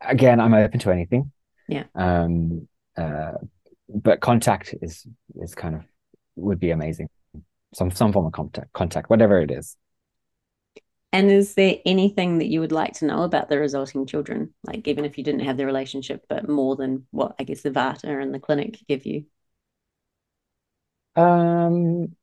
Again, 0.00 0.40
I'm 0.40 0.54
open 0.54 0.78
to 0.80 0.90
anything. 0.92 1.32
Yeah. 1.68 1.84
Um. 1.94 2.68
Uh, 2.96 3.32
but 3.88 4.20
contact 4.20 4.74
is 4.82 5.06
is 5.36 5.54
kind 5.54 5.74
of 5.74 5.82
would 6.36 6.60
be 6.60 6.70
amazing 6.70 7.08
some 7.74 7.90
some 7.90 8.12
form 8.12 8.26
of 8.26 8.32
contact, 8.32 8.72
contact, 8.72 9.10
whatever 9.10 9.40
it 9.40 9.50
is. 9.50 9.76
And 11.14 11.30
is 11.30 11.54
there 11.54 11.76
anything 11.84 12.38
that 12.38 12.46
you 12.46 12.60
would 12.60 12.72
like 12.72 12.94
to 12.94 13.04
know 13.04 13.22
about 13.22 13.48
the 13.50 13.58
resulting 13.58 14.06
children? 14.06 14.54
Like 14.64 14.88
even 14.88 15.04
if 15.04 15.18
you 15.18 15.24
didn't 15.24 15.42
have 15.42 15.58
the 15.58 15.66
relationship, 15.66 16.24
but 16.28 16.48
more 16.48 16.74
than 16.76 17.06
what 17.10 17.34
I 17.38 17.44
guess 17.44 17.62
the 17.62 17.70
VARTA 17.70 18.18
and 18.18 18.32
the 18.34 18.40
clinic 18.40 18.78
give 18.88 19.04
you? 19.04 19.26
Um 21.16 22.16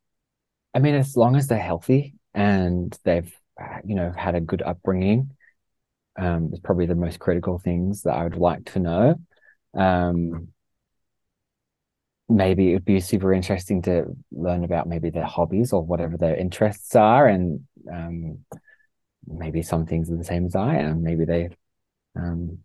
I 0.76 0.80
mean 0.80 0.96
as 0.96 1.18
long 1.18 1.36
as 1.36 1.48
they're 1.48 1.60
healthy 1.60 2.16
and 2.34 2.98
they've 3.06 3.34
you 3.86 3.96
know 3.96 4.12
had 4.16 4.36
a 4.36 4.42
good 4.42 4.62
upbringing, 4.62 5.32
um, 6.18 6.52
is 6.54 6.60
probably 6.62 6.88
the 6.88 6.96
most 6.96 7.20
critical 7.20 7.60
things 7.60 8.04
that 8.04 8.16
I 8.16 8.24
would 8.26 8.38
like 8.38 8.66
to 8.74 8.80
know. 8.80 9.16
Um 9.76 10.50
maybe 12.30 12.70
it 12.70 12.74
would 12.74 12.86
be 12.86 13.00
super 13.00 13.34
interesting 13.34 13.82
to 13.82 14.06
learn 14.32 14.64
about 14.64 14.88
maybe 14.88 15.10
their 15.10 15.26
hobbies 15.26 15.74
or 15.74 15.84
whatever 15.84 16.16
their 16.16 16.36
interests 16.36 16.96
are 16.96 17.28
and 17.28 17.66
um, 17.92 18.40
maybe 19.28 19.64
some 19.64 19.86
things 19.86 20.12
are 20.12 20.16
the 20.16 20.24
same 20.24 20.46
as 20.46 20.56
I 20.56 20.78
am. 20.78 21.04
Maybe 21.04 21.26
they 21.26 21.50
um, 22.16 22.60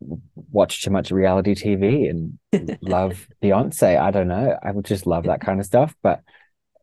watch 0.00 0.82
too 0.82 0.90
much 0.90 1.10
reality 1.10 1.54
TV 1.54 2.08
and 2.08 2.78
love 2.80 3.28
Beyonce. 3.42 4.00
I 4.00 4.10
don't 4.10 4.28
know. 4.28 4.58
I 4.62 4.70
would 4.70 4.86
just 4.86 5.06
love 5.06 5.24
that 5.24 5.40
kind 5.40 5.60
of 5.60 5.66
stuff. 5.66 5.94
But 6.02 6.22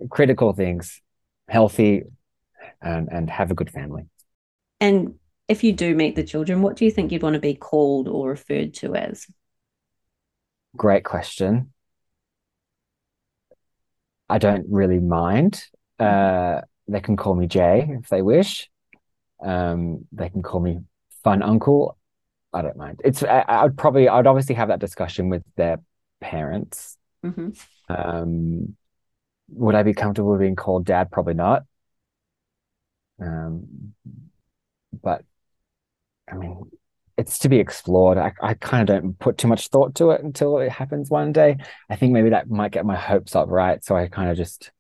critical 0.10 0.54
things, 0.54 1.02
healthy, 1.48 2.04
and 2.82 3.10
and 3.12 3.30
have 3.30 3.52
a 3.52 3.56
good 3.56 3.72
family. 3.72 4.04
And 4.80 5.16
if 5.48 5.64
you 5.64 5.74
do 5.74 5.96
meet 5.96 6.16
the 6.16 6.24
children, 6.24 6.62
what 6.62 6.76
do 6.76 6.86
you 6.86 6.92
think 6.92 7.12
you'd 7.12 7.24
want 7.24 7.36
to 7.36 7.40
be 7.40 7.56
called 7.56 8.08
or 8.08 8.30
referred 8.30 8.74
to 8.76 8.96
as? 8.96 9.28
Great 10.76 11.06
question. 11.06 11.72
I 14.30 14.38
don't 14.38 14.66
really 14.70 15.00
mind. 15.00 15.64
Uh, 16.00 16.62
they 16.88 17.00
can 17.00 17.16
call 17.16 17.36
me 17.36 17.48
Jay 17.48 17.88
if 18.02 18.10
they 18.10 18.22
wish. 18.22 18.70
Um, 19.44 20.06
they 20.12 20.30
can 20.30 20.42
call 20.42 20.60
me 20.60 20.80
Fun 21.24 21.42
Uncle. 21.42 21.98
I 22.54 22.62
don't 22.62 22.78
mind. 22.78 23.02
It's 23.04 23.24
I, 23.24 23.44
I 23.48 23.64
would 23.64 23.78
probably 23.78 24.08
I'd 24.08 24.28
obviously 24.28 24.56
have 24.56 24.70
that 24.70 24.80
discussion 24.80 25.30
with 25.30 25.44
their 25.56 25.80
parents. 26.22 26.98
Mm-hmm. 27.24 27.50
Um, 27.90 28.76
would 29.50 29.76
I 29.76 29.84
be 29.84 29.94
comfortable 29.94 30.38
being 30.38 30.56
called 30.56 30.86
dad? 30.86 31.12
Probably 31.12 31.34
not. 31.34 31.64
Um, 33.22 33.94
but 35.02 35.24
I 36.32 36.36
mean, 36.36 36.72
it's 37.18 37.40
to 37.40 37.50
be 37.50 37.60
explored. 37.60 38.18
I, 38.18 38.34
I 38.42 38.54
kind 38.56 38.90
of 38.90 39.02
don't 39.02 39.18
put 39.20 39.38
too 39.38 39.48
much 39.48 39.70
thought 39.70 39.96
to 39.96 40.12
it 40.12 40.24
until 40.24 40.58
it 40.60 40.72
happens 40.72 41.10
one 41.10 41.32
day. 41.32 41.58
I 41.90 41.96
think 41.96 42.12
maybe 42.12 42.30
that 42.32 42.50
might 42.50 42.72
get 42.72 42.86
my 42.86 42.96
hopes 42.96 43.36
up, 43.36 43.50
right? 43.50 43.84
So 43.84 43.96
I 43.96 44.08
kind 44.08 44.30
of 44.30 44.38
just 44.38 44.72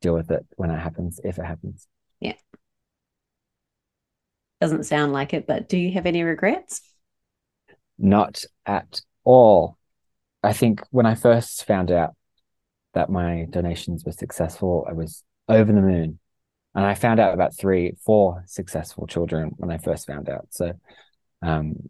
deal 0.00 0.14
with 0.14 0.30
it 0.30 0.44
when 0.56 0.70
it 0.70 0.78
happens, 0.78 1.20
if 1.22 1.38
it 1.38 1.44
happens. 1.44 1.86
Yeah. 2.20 2.34
Doesn't 4.60 4.86
sound 4.86 5.12
like 5.12 5.34
it, 5.34 5.46
but 5.46 5.68
do 5.68 5.78
you 5.78 5.92
have 5.92 6.06
any 6.06 6.22
regrets? 6.22 6.80
Not 7.96 8.44
at 8.66 9.00
all. 9.24 9.78
I 10.42 10.52
think 10.52 10.82
when 10.90 11.06
I 11.06 11.14
first 11.14 11.64
found 11.64 11.90
out 11.90 12.14
that 12.94 13.10
my 13.10 13.46
donations 13.50 14.04
were 14.04 14.12
successful, 14.12 14.86
I 14.88 14.94
was 14.94 15.22
over 15.48 15.72
the 15.72 15.80
moon. 15.80 16.18
And 16.74 16.84
I 16.84 16.94
found 16.94 17.18
out 17.18 17.34
about 17.34 17.56
three, 17.56 17.94
four 18.04 18.44
successful 18.46 19.06
children 19.06 19.52
when 19.56 19.70
I 19.70 19.78
first 19.78 20.06
found 20.06 20.28
out. 20.28 20.46
So 20.50 20.72
um, 21.42 21.88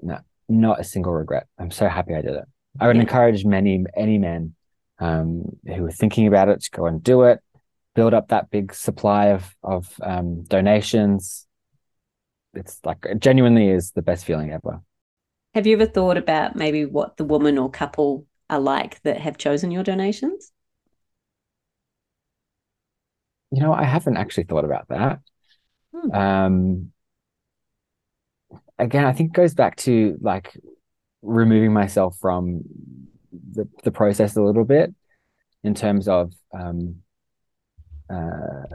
no, 0.00 0.18
not 0.48 0.80
a 0.80 0.84
single 0.84 1.12
regret. 1.12 1.46
I'm 1.58 1.70
so 1.70 1.88
happy 1.88 2.14
I 2.14 2.22
did 2.22 2.34
it. 2.34 2.44
I 2.80 2.86
would 2.86 2.96
yeah. 2.96 3.02
encourage 3.02 3.44
many, 3.44 3.84
any 3.96 4.18
men 4.18 4.54
um, 4.98 5.44
who 5.66 5.86
are 5.86 5.92
thinking 5.92 6.26
about 6.26 6.48
it 6.48 6.62
to 6.62 6.70
go 6.70 6.86
and 6.86 7.02
do 7.02 7.22
it, 7.22 7.40
build 7.94 8.14
up 8.14 8.28
that 8.28 8.50
big 8.50 8.74
supply 8.74 9.26
of 9.26 9.54
of 9.62 9.92
um, 10.02 10.44
donations. 10.44 11.46
It's 12.54 12.80
like 12.84 12.98
it 13.04 13.20
genuinely 13.20 13.68
is 13.68 13.92
the 13.92 14.02
best 14.02 14.24
feeling 14.24 14.52
ever. 14.52 14.80
Have 15.54 15.66
you 15.66 15.74
ever 15.74 15.86
thought 15.86 16.16
about 16.16 16.56
maybe 16.56 16.86
what 16.86 17.16
the 17.16 17.24
woman 17.24 17.58
or 17.58 17.70
couple 17.70 18.26
are 18.48 18.60
like 18.60 19.02
that 19.02 19.20
have 19.20 19.36
chosen 19.36 19.70
your 19.70 19.82
donations? 19.82 20.52
You 23.50 23.60
know, 23.60 23.72
I 23.72 23.84
haven't 23.84 24.16
actually 24.16 24.44
thought 24.44 24.64
about 24.64 24.88
that. 24.88 25.20
Hmm. 25.94 26.14
Um, 26.14 26.91
again, 28.78 29.04
I 29.04 29.12
think 29.12 29.32
goes 29.32 29.54
back 29.54 29.76
to 29.76 30.16
like 30.20 30.56
removing 31.22 31.72
myself 31.72 32.16
from 32.20 32.62
the, 33.52 33.68
the 33.84 33.90
process 33.90 34.36
a 34.36 34.42
little 34.42 34.64
bit 34.64 34.94
in 35.62 35.74
terms 35.74 36.08
of 36.08 36.32
um, 36.52 36.96
uh, 38.10 38.66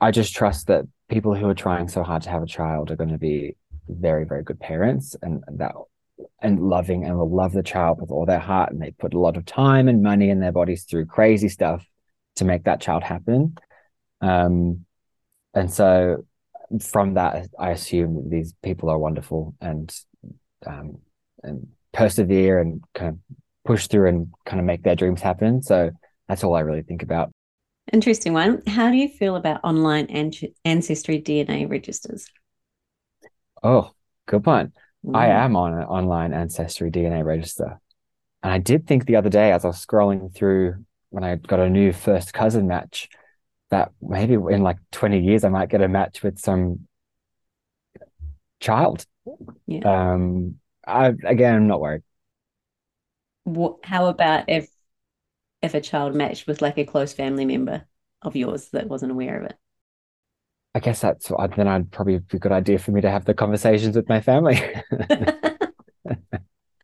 I 0.00 0.10
just 0.10 0.34
trust 0.34 0.66
that 0.66 0.84
people 1.08 1.34
who 1.34 1.48
are 1.48 1.54
trying 1.54 1.88
so 1.88 2.02
hard 2.02 2.22
to 2.22 2.30
have 2.30 2.42
a 2.42 2.46
child 2.46 2.90
are 2.90 2.96
going 2.96 3.10
to 3.10 3.18
be 3.18 3.56
very, 3.88 4.24
very 4.24 4.42
good 4.42 4.60
parents 4.60 5.16
and 5.22 5.42
that 5.48 5.72
and 6.40 6.60
loving 6.60 7.04
and 7.04 7.16
will 7.16 7.34
love 7.34 7.52
the 7.52 7.62
child 7.62 8.00
with 8.00 8.10
all 8.10 8.26
their 8.26 8.38
heart 8.38 8.70
and 8.70 8.80
they 8.80 8.90
put 8.92 9.14
a 9.14 9.18
lot 9.18 9.36
of 9.36 9.44
time 9.44 9.88
and 9.88 10.02
money 10.02 10.28
in 10.28 10.40
their 10.40 10.52
bodies 10.52 10.84
through 10.84 11.06
crazy 11.06 11.48
stuff 11.48 11.84
to 12.36 12.44
make 12.44 12.64
that 12.64 12.80
child 12.80 13.02
happen. 13.02 13.56
Um, 14.20 14.84
and 15.54 15.72
so 15.72 16.24
from 16.80 17.14
that, 17.14 17.48
I 17.58 17.70
assume 17.70 18.28
these 18.30 18.54
people 18.62 18.88
are 18.88 18.98
wonderful 18.98 19.54
and 19.60 19.94
um, 20.66 20.98
and 21.42 21.68
persevere 21.92 22.60
and 22.60 22.82
kind 22.94 23.10
of 23.10 23.36
push 23.64 23.88
through 23.88 24.08
and 24.08 24.32
kind 24.46 24.60
of 24.60 24.66
make 24.66 24.82
their 24.82 24.96
dreams 24.96 25.20
happen. 25.20 25.62
So 25.62 25.90
that's 26.28 26.44
all 26.44 26.54
I 26.54 26.60
really 26.60 26.82
think 26.82 27.02
about. 27.02 27.30
Interesting 27.92 28.32
one. 28.32 28.62
How 28.66 28.90
do 28.90 28.96
you 28.96 29.08
feel 29.08 29.36
about 29.36 29.60
online 29.64 30.06
ancestry 30.64 31.20
DNA 31.20 31.68
registers? 31.68 32.26
Oh, 33.62 33.90
good 34.26 34.46
one. 34.46 34.72
Mm. 35.04 35.16
I 35.16 35.26
am 35.28 35.56
on 35.56 35.74
an 35.74 35.84
online 35.84 36.32
ancestry 36.32 36.90
DNA 36.90 37.24
register. 37.24 37.80
And 38.42 38.52
I 38.52 38.58
did 38.58 38.86
think 38.86 39.06
the 39.06 39.16
other 39.16 39.30
day 39.30 39.52
as 39.52 39.64
I 39.64 39.68
was 39.68 39.84
scrolling 39.84 40.34
through 40.34 40.84
when 41.10 41.24
I 41.24 41.36
got 41.36 41.60
a 41.60 41.68
new 41.68 41.92
first 41.92 42.32
cousin 42.32 42.66
match, 42.66 43.08
that 43.72 43.90
maybe 44.00 44.34
in 44.34 44.62
like 44.62 44.76
20 44.92 45.18
years 45.18 45.44
I 45.44 45.48
might 45.48 45.70
get 45.70 45.80
a 45.80 45.88
match 45.88 46.22
with 46.22 46.38
some 46.38 46.86
child. 48.60 49.04
Yeah. 49.66 50.12
Um 50.12 50.56
I 50.86 51.08
again 51.24 51.54
I'm 51.54 51.66
not 51.66 51.80
worried. 51.80 52.02
What 53.44 53.78
how 53.82 54.06
about 54.06 54.48
if 54.48 54.68
if 55.62 55.74
a 55.74 55.80
child 55.80 56.14
matched 56.14 56.46
with 56.46 56.62
like 56.62 56.78
a 56.78 56.84
close 56.84 57.12
family 57.12 57.46
member 57.46 57.84
of 58.20 58.36
yours 58.36 58.68
that 58.68 58.88
wasn't 58.88 59.12
aware 59.12 59.40
of 59.40 59.46
it? 59.46 59.56
I 60.74 60.80
guess 60.80 61.00
that's 61.00 61.30
then 61.56 61.68
I'd 61.68 61.90
probably 61.90 62.18
be 62.18 62.36
a 62.36 62.40
good 62.40 62.52
idea 62.52 62.78
for 62.78 62.92
me 62.92 63.00
to 63.00 63.10
have 63.10 63.24
the 63.24 63.34
conversations 63.34 63.96
with 63.96 64.08
my 64.08 64.20
family. 64.20 64.60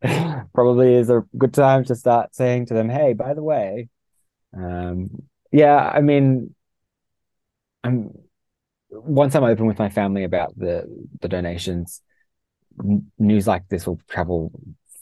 probably 0.55 0.95
is 0.95 1.11
a 1.11 1.25
good 1.37 1.53
time 1.53 1.85
to 1.85 1.95
start 1.95 2.35
saying 2.35 2.67
to 2.67 2.75
them, 2.75 2.89
"Hey, 2.89 3.13
by 3.15 3.35
the 3.35 3.43
way, 3.43 3.89
um, 4.57 5.11
yeah, 5.51 5.77
I 5.77 6.01
mean, 6.01 6.55
I'm 7.85 8.11
once 8.91 9.35
I'm 9.35 9.45
open 9.45 9.67
with 9.67 9.79
my 9.79 9.89
family 9.89 10.25
about 10.25 10.57
the 10.57 10.85
the 11.21 11.29
donations, 11.29 12.03
news 13.19 13.47
like 13.47 13.69
this 13.69 13.87
will 13.87 14.01
travel 14.09 14.51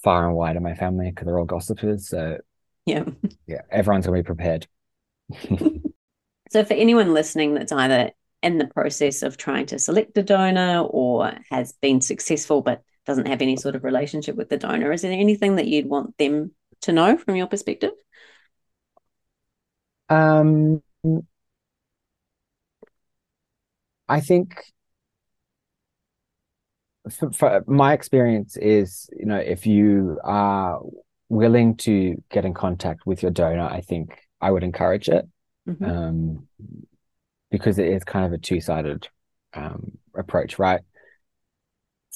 far 0.03 0.27
and 0.27 0.37
wide 0.37 0.57
in 0.57 0.63
my 0.63 0.75
family 0.75 1.11
because 1.11 1.27
they're 1.27 1.39
all 1.39 1.45
gossipers. 1.45 2.09
So 2.09 2.39
yeah, 2.85 3.05
yeah, 3.47 3.63
everyone's 3.71 4.07
gonna 4.07 4.19
be 4.19 4.23
prepared. 4.23 4.67
so 6.51 6.65
for 6.65 6.75
anyone 6.75 7.15
listening 7.15 7.55
that's 7.55 7.73
either 7.73 8.13
in 8.43 8.59
the 8.59 8.67
process 8.67 9.23
of 9.23 9.37
trying 9.37 9.67
to 9.67 9.79
select 9.79 10.17
a 10.19 10.23
donor 10.23 10.83
or 10.83 11.33
has 11.51 11.73
been 11.81 12.01
successful 12.01 12.63
but 12.63 12.83
doesn't 13.05 13.27
have 13.27 13.43
any 13.43 13.57
sort 13.57 13.75
of 13.75 13.85
relationship 13.85 14.37
with 14.37 14.49
the 14.49 14.57
donor, 14.57 14.93
is 14.93 15.03
there 15.03 15.13
anything 15.13 15.57
that 15.57 15.67
you'd 15.67 15.89
want 15.89 16.17
them 16.19 16.53
to 16.83 16.93
know 16.93 17.17
from 17.17 17.37
your 17.37 17.47
perspective? 17.47 17.93
Um, 20.09 20.83
I 24.09 24.21
think 24.21 24.63
for, 27.11 27.33
for, 27.33 27.65
my 27.67 27.93
experience 27.93 28.57
is, 28.57 29.09
you 29.17 29.27
know, 29.27 29.39
if 29.39 29.67
you 29.67 30.19
are 30.25 30.81
willing 31.29 31.77
to 31.77 32.23
get 32.31 32.45
in 32.45 32.55
contact 32.55 33.07
with 33.07 33.23
your 33.23 33.31
donor, 33.31 33.67
I 33.67 33.81
think 33.81 34.19
I 34.41 34.51
would 34.51 34.63
encourage 34.63 35.09
it. 35.09 35.27
Mm-hmm. 35.69 35.85
Um, 35.85 36.49
because 37.51 37.79
it 37.79 37.87
is 37.89 38.05
kind 38.05 38.27
of 38.27 38.33
a 38.33 38.39
two-sided 38.39 39.09
um, 39.55 39.99
approach, 40.15 40.59
right? 40.59 40.81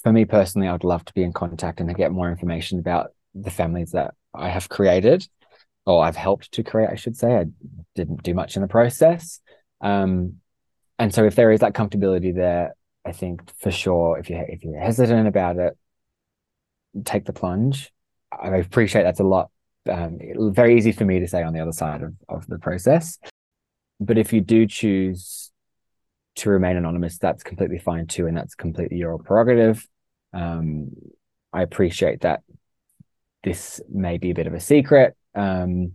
For 0.03 0.13
me 0.13 0.25
personally, 0.25 0.69
I 0.69 0.73
would 0.73 0.85
love 0.85 1.05
to 1.05 1.15
be 1.15 1.23
in 1.23 1.33
contact 1.33 1.81
and 1.81 1.89
to 1.89 1.95
get 1.95 2.13
more 2.13 2.31
information 2.31 2.79
about 2.79 3.11
the 3.35 3.51
families 3.51 3.93
that 3.93 4.15
I 4.35 4.49
have 4.49 4.69
created 4.69 5.27
or 5.87 6.05
I've 6.05 6.17
helped 6.17 6.53
to 6.53 6.63
create, 6.63 6.91
I 6.91 6.97
should 6.97 7.17
say. 7.17 7.37
I 7.37 7.47
didn't 7.95 8.23
do 8.23 8.35
much 8.35 8.57
in 8.57 8.63
the 8.63 8.69
process. 8.69 9.41
Um, 9.81 10.37
and 11.01 11.15
so 11.15 11.25
if 11.25 11.35
there 11.35 11.51
is 11.51 11.61
that 11.61 11.73
comfortability 11.73 12.35
there, 12.35 12.75
I 13.07 13.13
think 13.13 13.41
for 13.59 13.71
sure, 13.71 14.19
if 14.19 14.29
you 14.29 14.45
if 14.47 14.63
you're 14.63 14.79
hesitant 14.79 15.27
about 15.27 15.57
it, 15.57 15.77
take 17.07 17.25
the 17.25 17.33
plunge. 17.33 17.91
I 18.31 18.49
appreciate 18.57 19.05
that's 19.05 19.19
a 19.19 19.25
lot. 19.25 19.51
Um, 19.91 20.19
very 20.53 20.77
easy 20.77 20.93
for 20.93 21.07
me 21.07 21.19
to 21.21 21.27
say 21.27 21.43
on 21.43 21.55
the 21.55 21.61
other 21.61 21.73
side 21.73 22.03
of, 22.03 22.13
of 22.29 22.47
the 22.49 22.59
process. 22.59 23.19
But 23.99 24.19
if 24.19 24.31
you 24.35 24.43
do 24.43 24.67
choose 24.67 25.51
to 26.37 26.51
remain 26.51 26.77
anonymous, 26.77 27.17
that's 27.17 27.43
completely 27.43 27.79
fine 27.79 28.07
too, 28.07 28.27
and 28.27 28.37
that's 28.37 28.55
completely 28.55 28.99
your 28.99 29.19
prerogative. 29.19 29.89
Um, 30.35 30.91
I 31.51 31.63
appreciate 31.63 32.21
that 32.21 32.43
this 33.43 33.81
may 33.89 34.19
be 34.19 34.33
a 34.33 34.35
bit 34.35 34.47
of 34.47 34.53
a 34.53 34.61
secret, 34.61 35.17
um, 35.35 35.93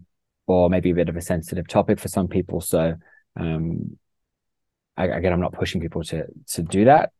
or 0.47 0.67
maybe 0.71 0.89
a 0.89 0.95
bit 0.95 1.09
of 1.09 1.15
a 1.15 1.21
sensitive 1.21 1.67
topic 1.67 1.99
for 1.99 2.07
some 2.07 2.27
people. 2.27 2.59
So 2.59 2.95
um, 3.39 3.99
I, 4.97 5.05
again, 5.07 5.33
I'm 5.33 5.41
not 5.41 5.53
pushing 5.53 5.81
people 5.81 6.03
to 6.03 6.25
to 6.47 6.61
do 6.61 6.85
that. 6.85 7.11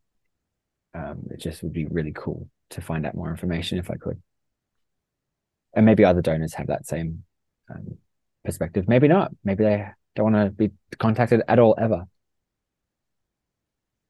Um, 0.93 1.27
it 1.31 1.39
just 1.39 1.61
would 1.63 1.73
be 1.73 1.85
really 1.85 2.13
cool 2.15 2.49
to 2.71 2.81
find 2.81 3.05
out 3.05 3.15
more 3.15 3.29
information 3.29 3.77
if 3.77 3.91
I 3.91 3.95
could, 3.95 4.21
and 5.73 5.85
maybe 5.85 6.05
other 6.05 6.21
donors 6.21 6.53
have 6.53 6.67
that 6.67 6.85
same 6.85 7.23
um, 7.69 7.97
perspective. 8.43 8.88
Maybe 8.88 9.07
not. 9.07 9.31
Maybe 9.43 9.63
they 9.63 9.85
don't 10.15 10.33
want 10.33 10.45
to 10.45 10.51
be 10.51 10.71
contacted 10.97 11.41
at 11.47 11.59
all 11.59 11.75
ever. 11.77 12.05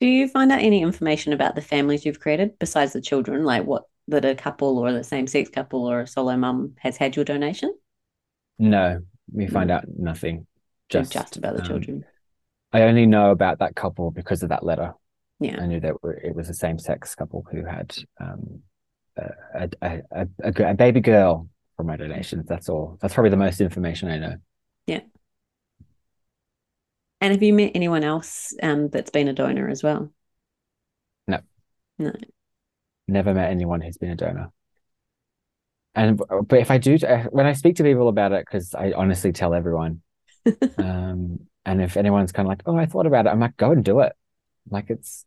Do 0.01 0.08
you 0.08 0.28
find 0.28 0.51
out 0.51 0.60
any 0.60 0.82
information 0.82 1.34
about 1.34 1.56
the 1.56 1.62
families 1.62 2.06
you've 2.06 2.19
created 2.19 2.60
besides 2.60 2.93
the 2.93 3.01
children, 3.01 3.43
like 3.43 3.65
what 3.65 3.86
that 4.08 4.25
a 4.25 4.36
couple 4.36 4.78
or 4.78 4.91
the 4.91 5.04
same 5.04 5.25
sex 5.25 5.49
couple 5.49 5.86
or 5.86 6.01
a 6.01 6.08
solo 6.08 6.38
mum 6.38 6.73
has 6.78 6.97
had 6.97 7.15
your 7.15 7.25
donation? 7.25 7.73
No, 8.60 9.01
we 9.32 9.47
find 9.47 9.71
out 9.71 9.86
nothing. 9.97 10.45
Just, 10.89 11.12
just 11.12 11.38
about 11.38 11.56
the 11.56 11.62
um, 11.62 11.67
children. 11.67 12.06
I 12.75 12.81
only 12.81 13.05
know 13.05 13.31
about 13.31 13.59
that 13.59 13.73
couple 13.73 14.11
because 14.11 14.43
of 14.43 14.49
that 14.49 14.65
letter. 14.65 14.93
Yeah, 15.39 15.61
I 15.61 15.65
knew 15.65 15.79
that 15.79 15.95
it 16.21 16.35
was 16.35 16.49
a 16.49 16.53
same 16.53 16.77
sex 16.77 17.15
couple 17.15 17.45
who 17.49 17.63
had 17.63 17.95
um, 18.19 18.63
a, 19.17 19.69
a, 19.81 20.01
a, 20.11 20.27
a, 20.43 20.73
baby 20.73 20.99
girl 20.99 21.47
from 21.77 21.88
my 21.88 21.95
donations. 21.95 22.47
That's 22.47 22.67
all. 22.67 22.97
That's 23.01 23.13
probably 23.13 23.29
the 23.29 23.38
most 23.38 23.61
information 23.61 24.09
I 24.09 24.17
know. 24.17 24.35
Yeah. 24.88 25.01
And 27.21 27.31
have 27.31 27.41
you 27.41 27.53
met 27.53 27.71
anyone 27.75 28.03
else 28.03 28.53
um, 28.61 28.89
that's 28.89 29.09
been 29.09 29.29
a 29.29 29.33
donor 29.33 29.69
as 29.69 29.81
well? 29.81 30.11
No. 31.29 31.39
No. 31.97 32.11
Never 33.07 33.33
met 33.33 33.51
anyone 33.51 33.79
who's 33.79 33.97
been 33.97 34.11
a 34.11 34.17
donor. 34.17 34.51
And 35.95 36.17
but 36.17 36.59
if 36.59 36.71
I 36.71 36.77
do, 36.77 36.97
uh, 37.07 37.23
when 37.29 37.45
I 37.45 37.53
speak 37.53 37.77
to 37.77 37.83
people 37.83 38.09
about 38.09 38.33
it, 38.33 38.45
because 38.45 38.75
I 38.75 38.91
honestly 38.91 39.31
tell 39.31 39.53
everyone, 39.53 40.01
um, 40.77 41.39
and 41.65 41.82
if 41.82 41.97
anyone's 41.97 42.32
kind 42.32 42.47
of 42.47 42.49
like, 42.49 42.63
"Oh, 42.65 42.78
I 42.78 42.86
thought 42.86 43.06
about 43.06 43.25
it," 43.25 43.30
I'm 43.30 43.39
like, 43.39 43.58
"Go 43.58 43.71
and 43.71 43.84
do 43.84 43.99
it." 44.01 44.13
Like 44.69 44.89
it's 44.89 45.25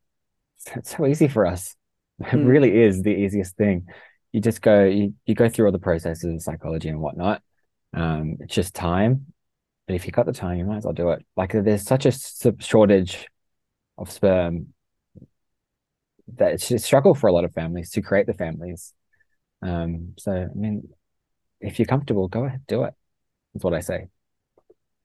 it's 0.75 0.97
so 0.97 1.07
easy 1.07 1.29
for 1.29 1.47
us. 1.47 1.75
It 2.21 2.35
mm. 2.35 2.49
really 2.49 2.77
is 2.83 3.03
the 3.03 3.15
easiest 3.15 3.57
thing. 3.57 3.87
You 4.33 4.41
just 4.41 4.61
go, 4.61 4.85
you, 4.85 5.15
you 5.25 5.37
go 5.37 5.49
through 5.49 5.67
all 5.67 5.73
the 5.73 5.79
processes 5.79 6.35
of 6.35 6.43
psychology 6.43 6.89
and 6.89 7.01
whatnot. 7.01 7.43
Um, 7.95 8.39
it's 8.41 8.53
just 8.53 8.75
time. 8.75 9.33
But 9.87 9.95
if 9.95 10.05
you 10.05 10.11
got 10.11 10.27
the 10.27 10.33
time, 10.33 10.59
you 10.59 10.65
might 10.65 10.79
as 10.79 10.85
well 10.85 10.93
do 10.93 11.11
it. 11.11 11.25
Like 11.37 11.53
there's 11.53 11.85
such 11.85 12.07
a 12.07 12.13
shortage 12.59 13.29
of 13.97 14.11
sperm 14.11 14.75
that 16.37 16.55
it's 16.55 16.71
a 16.73 16.79
struggle 16.79 17.15
for 17.15 17.29
a 17.29 17.33
lot 17.33 17.45
of 17.45 17.55
families 17.55 17.91
to 17.93 18.03
create 18.03 18.27
the 18.27 18.35
families. 18.35 18.93
Um, 19.63 20.15
so 20.19 20.33
I 20.33 20.55
mean, 20.55 20.89
if 21.61 21.79
you're 21.79 21.87
comfortable, 21.87 22.27
go 22.27 22.45
ahead, 22.45 22.63
do 22.67 22.83
it. 22.83 22.95
That's 23.55 23.65
what 23.65 23.75
I 23.75 23.81
say. 23.81 24.09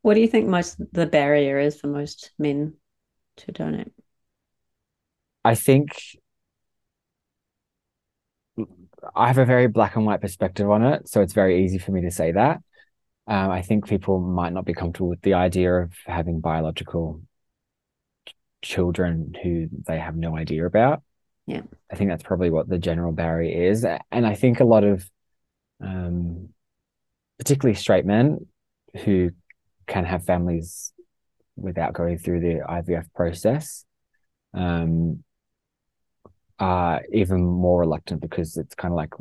What 0.03 0.15
do 0.15 0.19
you 0.19 0.27
think 0.27 0.47
most 0.47 0.77
the 0.91 1.05
barrier 1.05 1.57
is 1.57 1.79
for 1.79 1.87
most 1.87 2.31
men 2.37 2.73
to 3.37 3.51
donate? 3.53 3.93
I 5.45 5.55
think 5.55 5.97
I 9.15 9.27
have 9.27 9.37
a 9.37 9.45
very 9.45 9.67
black 9.67 9.95
and 9.95 10.05
white 10.05 10.19
perspective 10.19 10.69
on 10.69 10.83
it, 10.83 11.07
so 11.07 11.21
it's 11.21 11.31
very 11.31 11.63
easy 11.63 11.77
for 11.77 11.91
me 11.91 12.01
to 12.01 12.11
say 12.11 12.33
that. 12.33 12.61
Um, 13.27 13.49
I 13.49 13.61
think 13.61 13.87
people 13.87 14.19
might 14.19 14.51
not 14.51 14.65
be 14.65 14.73
comfortable 14.73 15.07
with 15.07 15.21
the 15.21 15.35
idea 15.35 15.73
of 15.73 15.93
having 16.05 16.41
biological 16.41 17.21
children 18.61 19.33
who 19.41 19.69
they 19.87 19.99
have 19.99 20.17
no 20.17 20.35
idea 20.35 20.65
about. 20.65 21.01
Yeah, 21.47 21.61
I 21.89 21.95
think 21.95 22.09
that's 22.09 22.23
probably 22.23 22.49
what 22.49 22.67
the 22.67 22.77
general 22.77 23.13
barrier 23.13 23.71
is, 23.71 23.85
and 23.85 24.27
I 24.27 24.35
think 24.35 24.59
a 24.59 24.65
lot 24.65 24.83
of, 24.83 25.09
um, 25.79 26.49
particularly 27.37 27.75
straight 27.75 28.05
men, 28.05 28.47
who 29.05 29.31
can 29.87 30.05
have 30.05 30.25
families 30.25 30.93
without 31.55 31.93
going 31.93 32.17
through 32.17 32.39
the 32.39 32.61
IVF 32.67 33.05
process, 33.13 33.85
um, 34.53 35.23
are 36.59 37.01
even 37.11 37.43
more 37.43 37.81
reluctant 37.81 38.21
because 38.21 38.57
it's 38.57 38.75
kind 38.75 38.91
of 38.91 38.95
like 38.95 39.13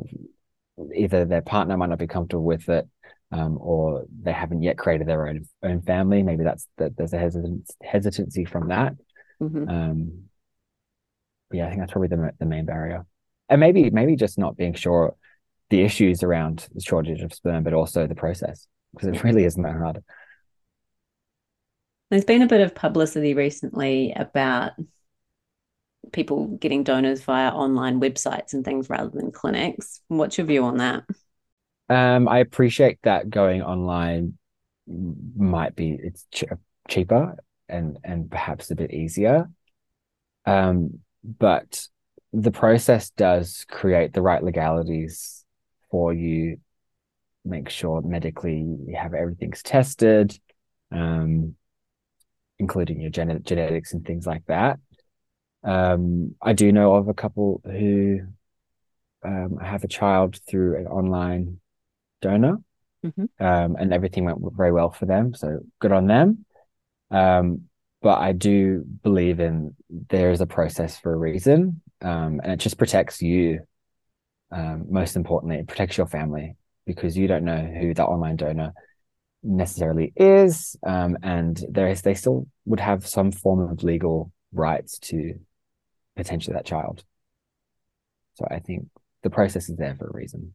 either 0.95 1.25
their 1.25 1.41
partner 1.41 1.77
might 1.77 1.89
not 1.89 1.99
be 1.99 2.07
comfortable 2.07 2.43
with 2.43 2.69
it 2.69 2.87
um, 3.33 3.57
or 3.59 4.05
they 4.21 4.31
haven't 4.31 4.61
yet 4.61 4.77
created 4.77 5.07
their 5.07 5.27
own 5.27 5.47
own 5.63 5.81
family. 5.81 6.21
Maybe 6.21 6.43
that's 6.43 6.67
that 6.77 6.95
there's 6.95 7.13
a 7.13 7.17
hesitancy, 7.17 7.73
hesitancy 7.81 8.45
from 8.45 8.69
that. 8.69 8.93
Mm-hmm. 9.41 9.69
Um, 9.69 10.23
yeah, 11.51 11.65
I 11.65 11.69
think 11.69 11.81
that's 11.81 11.91
probably 11.91 12.09
the 12.09 12.31
the 12.39 12.45
main 12.45 12.65
barrier, 12.65 13.05
and 13.49 13.59
maybe 13.59 13.89
maybe 13.89 14.15
just 14.15 14.37
not 14.37 14.55
being 14.55 14.75
sure 14.75 15.15
the 15.69 15.81
issues 15.81 16.21
around 16.21 16.67
the 16.75 16.81
shortage 16.81 17.21
of 17.21 17.33
sperm, 17.33 17.63
but 17.63 17.73
also 17.73 18.05
the 18.05 18.15
process 18.15 18.67
because 18.93 19.09
it 19.09 19.23
really 19.23 19.45
isn't 19.45 19.63
that 19.63 19.75
hard. 19.75 20.03
There's 22.13 22.25
been 22.25 22.43
a 22.43 22.47
bit 22.47 22.61
of 22.61 22.75
publicity 22.75 23.33
recently 23.33 24.13
about 24.15 24.73
people 26.11 26.45
getting 26.45 26.83
donors 26.83 27.23
via 27.23 27.49
online 27.49 27.99
websites 27.99 28.53
and 28.53 28.63
things 28.63 28.87
rather 28.87 29.09
than 29.09 29.31
clinics. 29.31 29.99
What's 30.09 30.37
your 30.37 30.45
view 30.45 30.63
on 30.63 30.77
that? 30.77 31.05
Um, 31.89 32.27
I 32.27 32.37
appreciate 32.37 32.99
that 33.01 33.31
going 33.31 33.63
online 33.63 34.37
might 34.87 35.75
be 35.75 35.97
it's 35.99 36.27
ch- 36.31 36.43
cheaper 36.87 37.35
and 37.67 37.97
and 38.03 38.29
perhaps 38.29 38.69
a 38.69 38.75
bit 38.75 38.93
easier. 38.93 39.49
Um, 40.45 40.99
but 41.23 41.87
the 42.31 42.51
process 42.51 43.09
does 43.09 43.65
create 43.67 44.13
the 44.13 44.21
right 44.21 44.43
legalities 44.43 45.43
for 45.89 46.13
you. 46.13 46.57
Make 47.43 47.69
sure 47.69 48.03
medically 48.03 48.59
you 48.59 48.95
have 49.01 49.15
everything's 49.15 49.63
tested, 49.63 50.39
um, 50.91 51.55
including 52.63 53.01
your 53.01 53.09
gen- 53.09 53.43
genetics 53.43 53.93
and 53.93 54.05
things 54.05 54.25
like 54.25 54.45
that. 54.47 54.79
Um, 55.63 56.35
I 56.41 56.53
do 56.53 56.71
know 56.71 56.95
of 56.95 57.09
a 57.09 57.13
couple 57.13 57.61
who 57.65 58.21
um, 59.23 59.57
have 59.57 59.83
a 59.83 59.89
child 59.99 60.39
through 60.47 60.77
an 60.77 60.87
online 60.87 61.59
donor, 62.21 62.57
mm-hmm. 63.05 63.25
um, 63.45 63.75
and 63.77 63.93
everything 63.93 64.23
went 64.23 64.39
very 64.55 64.71
well 64.71 64.91
for 64.91 65.05
them. 65.05 65.33
So 65.33 65.59
good 65.79 65.91
on 65.91 66.07
them. 66.07 66.45
Um, 67.11 67.63
but 68.01 68.19
I 68.19 68.31
do 68.31 68.83
believe 69.03 69.39
in 69.39 69.75
there 69.89 70.31
is 70.31 70.41
a 70.41 70.47
process 70.57 70.97
for 70.97 71.13
a 71.13 71.17
reason, 71.17 71.81
um, 72.01 72.39
and 72.43 72.51
it 72.53 72.59
just 72.59 72.77
protects 72.77 73.21
you. 73.21 73.61
Um, 74.51 74.85
most 74.89 75.15
importantly, 75.15 75.57
it 75.57 75.67
protects 75.67 75.97
your 75.97 76.07
family 76.07 76.55
because 76.85 77.17
you 77.17 77.27
don't 77.27 77.45
know 77.45 77.61
who 77.79 77.93
that 77.93 78.05
online 78.05 78.37
donor 78.37 78.71
necessarily 79.43 80.13
is, 80.15 80.75
um, 80.85 81.17
and 81.21 81.61
there 81.69 81.87
is 81.87 82.01
they 82.01 82.13
still 82.13 82.47
would 82.65 82.79
have 82.79 83.05
some 83.05 83.31
form 83.31 83.69
of 83.69 83.83
legal 83.83 84.31
rights 84.53 84.99
to 84.99 85.33
potentially 86.15 86.53
that 86.53 86.65
child. 86.65 87.03
So 88.35 88.47
I 88.49 88.59
think 88.59 88.87
the 89.21 89.29
process 89.29 89.69
is 89.69 89.77
there 89.77 89.95
for 89.95 90.07
a 90.07 90.13
reason. 90.13 90.53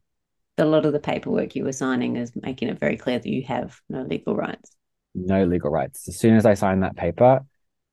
A 0.57 0.65
lot 0.65 0.87
of 0.87 0.93
the 0.93 1.01
paperwork 1.01 1.55
you 1.55 1.65
were 1.65 1.73
signing 1.73 2.17
is 2.17 2.33
making 2.35 2.69
it 2.69 2.81
very 2.81 2.97
clear 2.97 3.19
that 3.19 3.29
you 3.29 3.45
have 3.45 3.81
no 3.89 4.03
legal 4.03 4.35
rights. 4.35 4.73
No 5.15 5.45
legal 5.45 5.71
rights. 5.71 6.09
As 6.09 6.19
soon 6.19 6.37
as 6.37 6.45
I 6.45 6.55
sign 6.55 6.81
that 6.81 6.97
paper, 6.97 7.45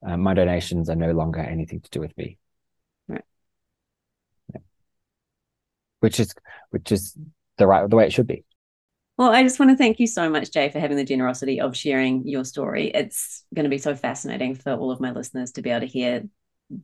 uh, 0.06 0.16
my 0.16 0.34
donations 0.34 0.90
are 0.90 0.96
no 0.96 1.12
longer 1.12 1.40
anything 1.40 1.80
to 1.80 1.90
do 1.90 2.00
with 2.00 2.16
me. 2.16 2.38
Right. 3.08 3.24
Yeah. 4.52 4.60
Which 6.00 6.20
is 6.20 6.34
which 6.70 6.90
is 6.90 7.16
the 7.56 7.66
right 7.66 7.88
the 7.88 7.96
way 7.96 8.06
it 8.06 8.12
should 8.12 8.26
be. 8.26 8.44
Well, 9.18 9.30
I 9.30 9.42
just 9.42 9.58
want 9.58 9.70
to 9.70 9.76
thank 9.76 9.98
you 9.98 10.06
so 10.06 10.28
much, 10.28 10.50
Jay, 10.50 10.68
for 10.68 10.78
having 10.78 10.98
the 10.98 11.04
generosity 11.04 11.60
of 11.60 11.76
sharing 11.76 12.26
your 12.28 12.44
story. 12.44 12.90
It's 12.94 13.44
going 13.54 13.64
to 13.64 13.70
be 13.70 13.78
so 13.78 13.94
fascinating 13.94 14.54
for 14.54 14.74
all 14.74 14.90
of 14.90 15.00
my 15.00 15.10
listeners 15.10 15.52
to 15.52 15.62
be 15.62 15.70
able 15.70 15.80
to 15.80 15.86
hear 15.86 16.24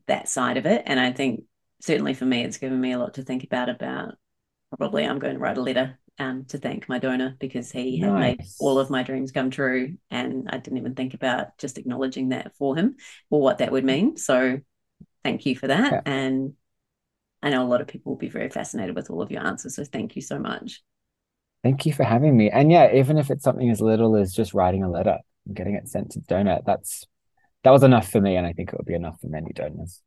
that 0.06 0.28
side 0.28 0.56
of 0.56 0.64
it. 0.64 0.82
And 0.86 0.98
I 0.98 1.12
think 1.12 1.44
certainly 1.80 2.14
for 2.14 2.24
me, 2.24 2.42
it's 2.42 2.56
given 2.56 2.80
me 2.80 2.92
a 2.92 2.98
lot 2.98 3.14
to 3.14 3.22
think 3.22 3.44
about. 3.44 3.68
About 3.68 4.14
probably 4.76 5.04
I'm 5.04 5.18
going 5.18 5.34
to 5.34 5.40
write 5.40 5.58
a 5.58 5.62
letter 5.62 5.98
um, 6.18 6.46
to 6.46 6.58
thank 6.58 6.88
my 6.88 6.98
donor 6.98 7.36
because 7.38 7.70
he 7.70 8.00
nice. 8.00 8.10
had 8.10 8.18
made 8.18 8.40
all 8.60 8.78
of 8.78 8.88
my 8.88 9.02
dreams 9.02 9.32
come 9.32 9.50
true, 9.50 9.96
and 10.10 10.48
I 10.50 10.56
didn't 10.56 10.78
even 10.78 10.94
think 10.94 11.12
about 11.12 11.58
just 11.58 11.76
acknowledging 11.76 12.30
that 12.30 12.56
for 12.56 12.76
him 12.76 12.96
or 13.28 13.42
what 13.42 13.58
that 13.58 13.72
would 13.72 13.84
mean. 13.84 14.16
So 14.16 14.60
thank 15.22 15.44
you 15.44 15.56
for 15.56 15.66
that, 15.66 15.92
yeah. 15.92 16.00
and 16.06 16.54
I 17.42 17.50
know 17.50 17.64
a 17.64 17.68
lot 17.68 17.80
of 17.80 17.88
people 17.88 18.12
will 18.12 18.18
be 18.18 18.28
very 18.28 18.48
fascinated 18.48 18.94
with 18.94 19.10
all 19.10 19.20
of 19.20 19.30
your 19.30 19.44
answers. 19.44 19.76
So 19.76 19.84
thank 19.84 20.16
you 20.16 20.22
so 20.22 20.38
much. 20.38 20.82
Thank 21.62 21.86
you 21.86 21.92
for 21.92 22.02
having 22.02 22.36
me. 22.36 22.50
And 22.50 22.72
yeah, 22.72 22.92
even 22.92 23.18
if 23.18 23.30
it's 23.30 23.44
something 23.44 23.70
as 23.70 23.80
little 23.80 24.16
as 24.16 24.34
just 24.34 24.52
writing 24.52 24.82
a 24.82 24.90
letter 24.90 25.18
and 25.46 25.56
getting 25.56 25.74
it 25.74 25.88
sent 25.88 26.10
to 26.12 26.18
the 26.18 26.24
donor, 26.26 26.60
that's 26.66 27.06
that 27.62 27.70
was 27.70 27.84
enough 27.84 28.10
for 28.10 28.20
me, 28.20 28.34
and 28.34 28.44
I 28.44 28.52
think 28.52 28.70
it 28.70 28.76
would 28.76 28.86
be 28.86 28.94
enough 28.94 29.20
for 29.20 29.28
many 29.28 29.52
donors. 29.52 30.02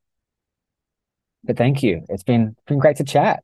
But 1.45 1.57
thank 1.57 1.81
you. 1.81 2.05
It's 2.09 2.23
been 2.23 2.57
been 2.67 2.79
great 2.79 2.97
to 2.97 3.05
chat. 3.05 3.43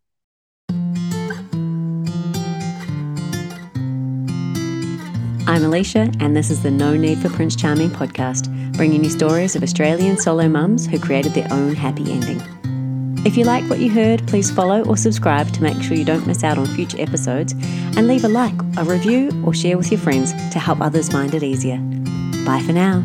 I'm 5.48 5.64
Alicia, 5.64 6.12
and 6.20 6.36
this 6.36 6.50
is 6.50 6.64
the 6.64 6.72
No 6.72 6.96
Need 6.98 7.20
for 7.20 7.30
Prince 7.30 7.56
Charming 7.56 7.90
podcast, 7.90 8.50
bringing 8.76 9.04
you 9.04 9.10
stories 9.10 9.56
of 9.56 9.64
Australian 9.64 10.18
solo 10.18 10.50
mums 10.50 10.86
who 10.86 11.00
created 11.00 11.34
their 11.34 11.48
own 11.52 11.76
happy 11.76 12.12
ending. 12.12 12.61
If 13.24 13.38
you 13.38 13.44
like 13.46 13.70
what 13.70 13.80
you 13.80 13.92
heard, 13.92 14.28
please 14.28 14.50
follow 14.50 14.84
or 14.86 14.98
subscribe 14.98 15.52
to 15.54 15.62
make 15.62 15.82
sure 15.82 15.96
you 15.96 16.04
don't 16.04 16.26
miss 16.26 16.44
out 16.44 16.58
on 16.58 16.66
future 16.66 17.00
episodes, 17.00 17.54
and 17.96 18.08
leave 18.08 18.24
a 18.24 18.28
like, 18.28 18.56
a 18.78 18.84
review, 18.84 19.30
or 19.46 19.54
share 19.54 19.78
with 19.78 19.92
your 19.92 20.00
friends 20.00 20.32
to 20.52 20.60
help 20.60 20.82
others 20.82 21.08
find 21.08 21.36
it 21.36 21.44
easier. 21.44 21.78
Bye 22.46 22.64
for 22.66 22.74
now. 22.74 23.04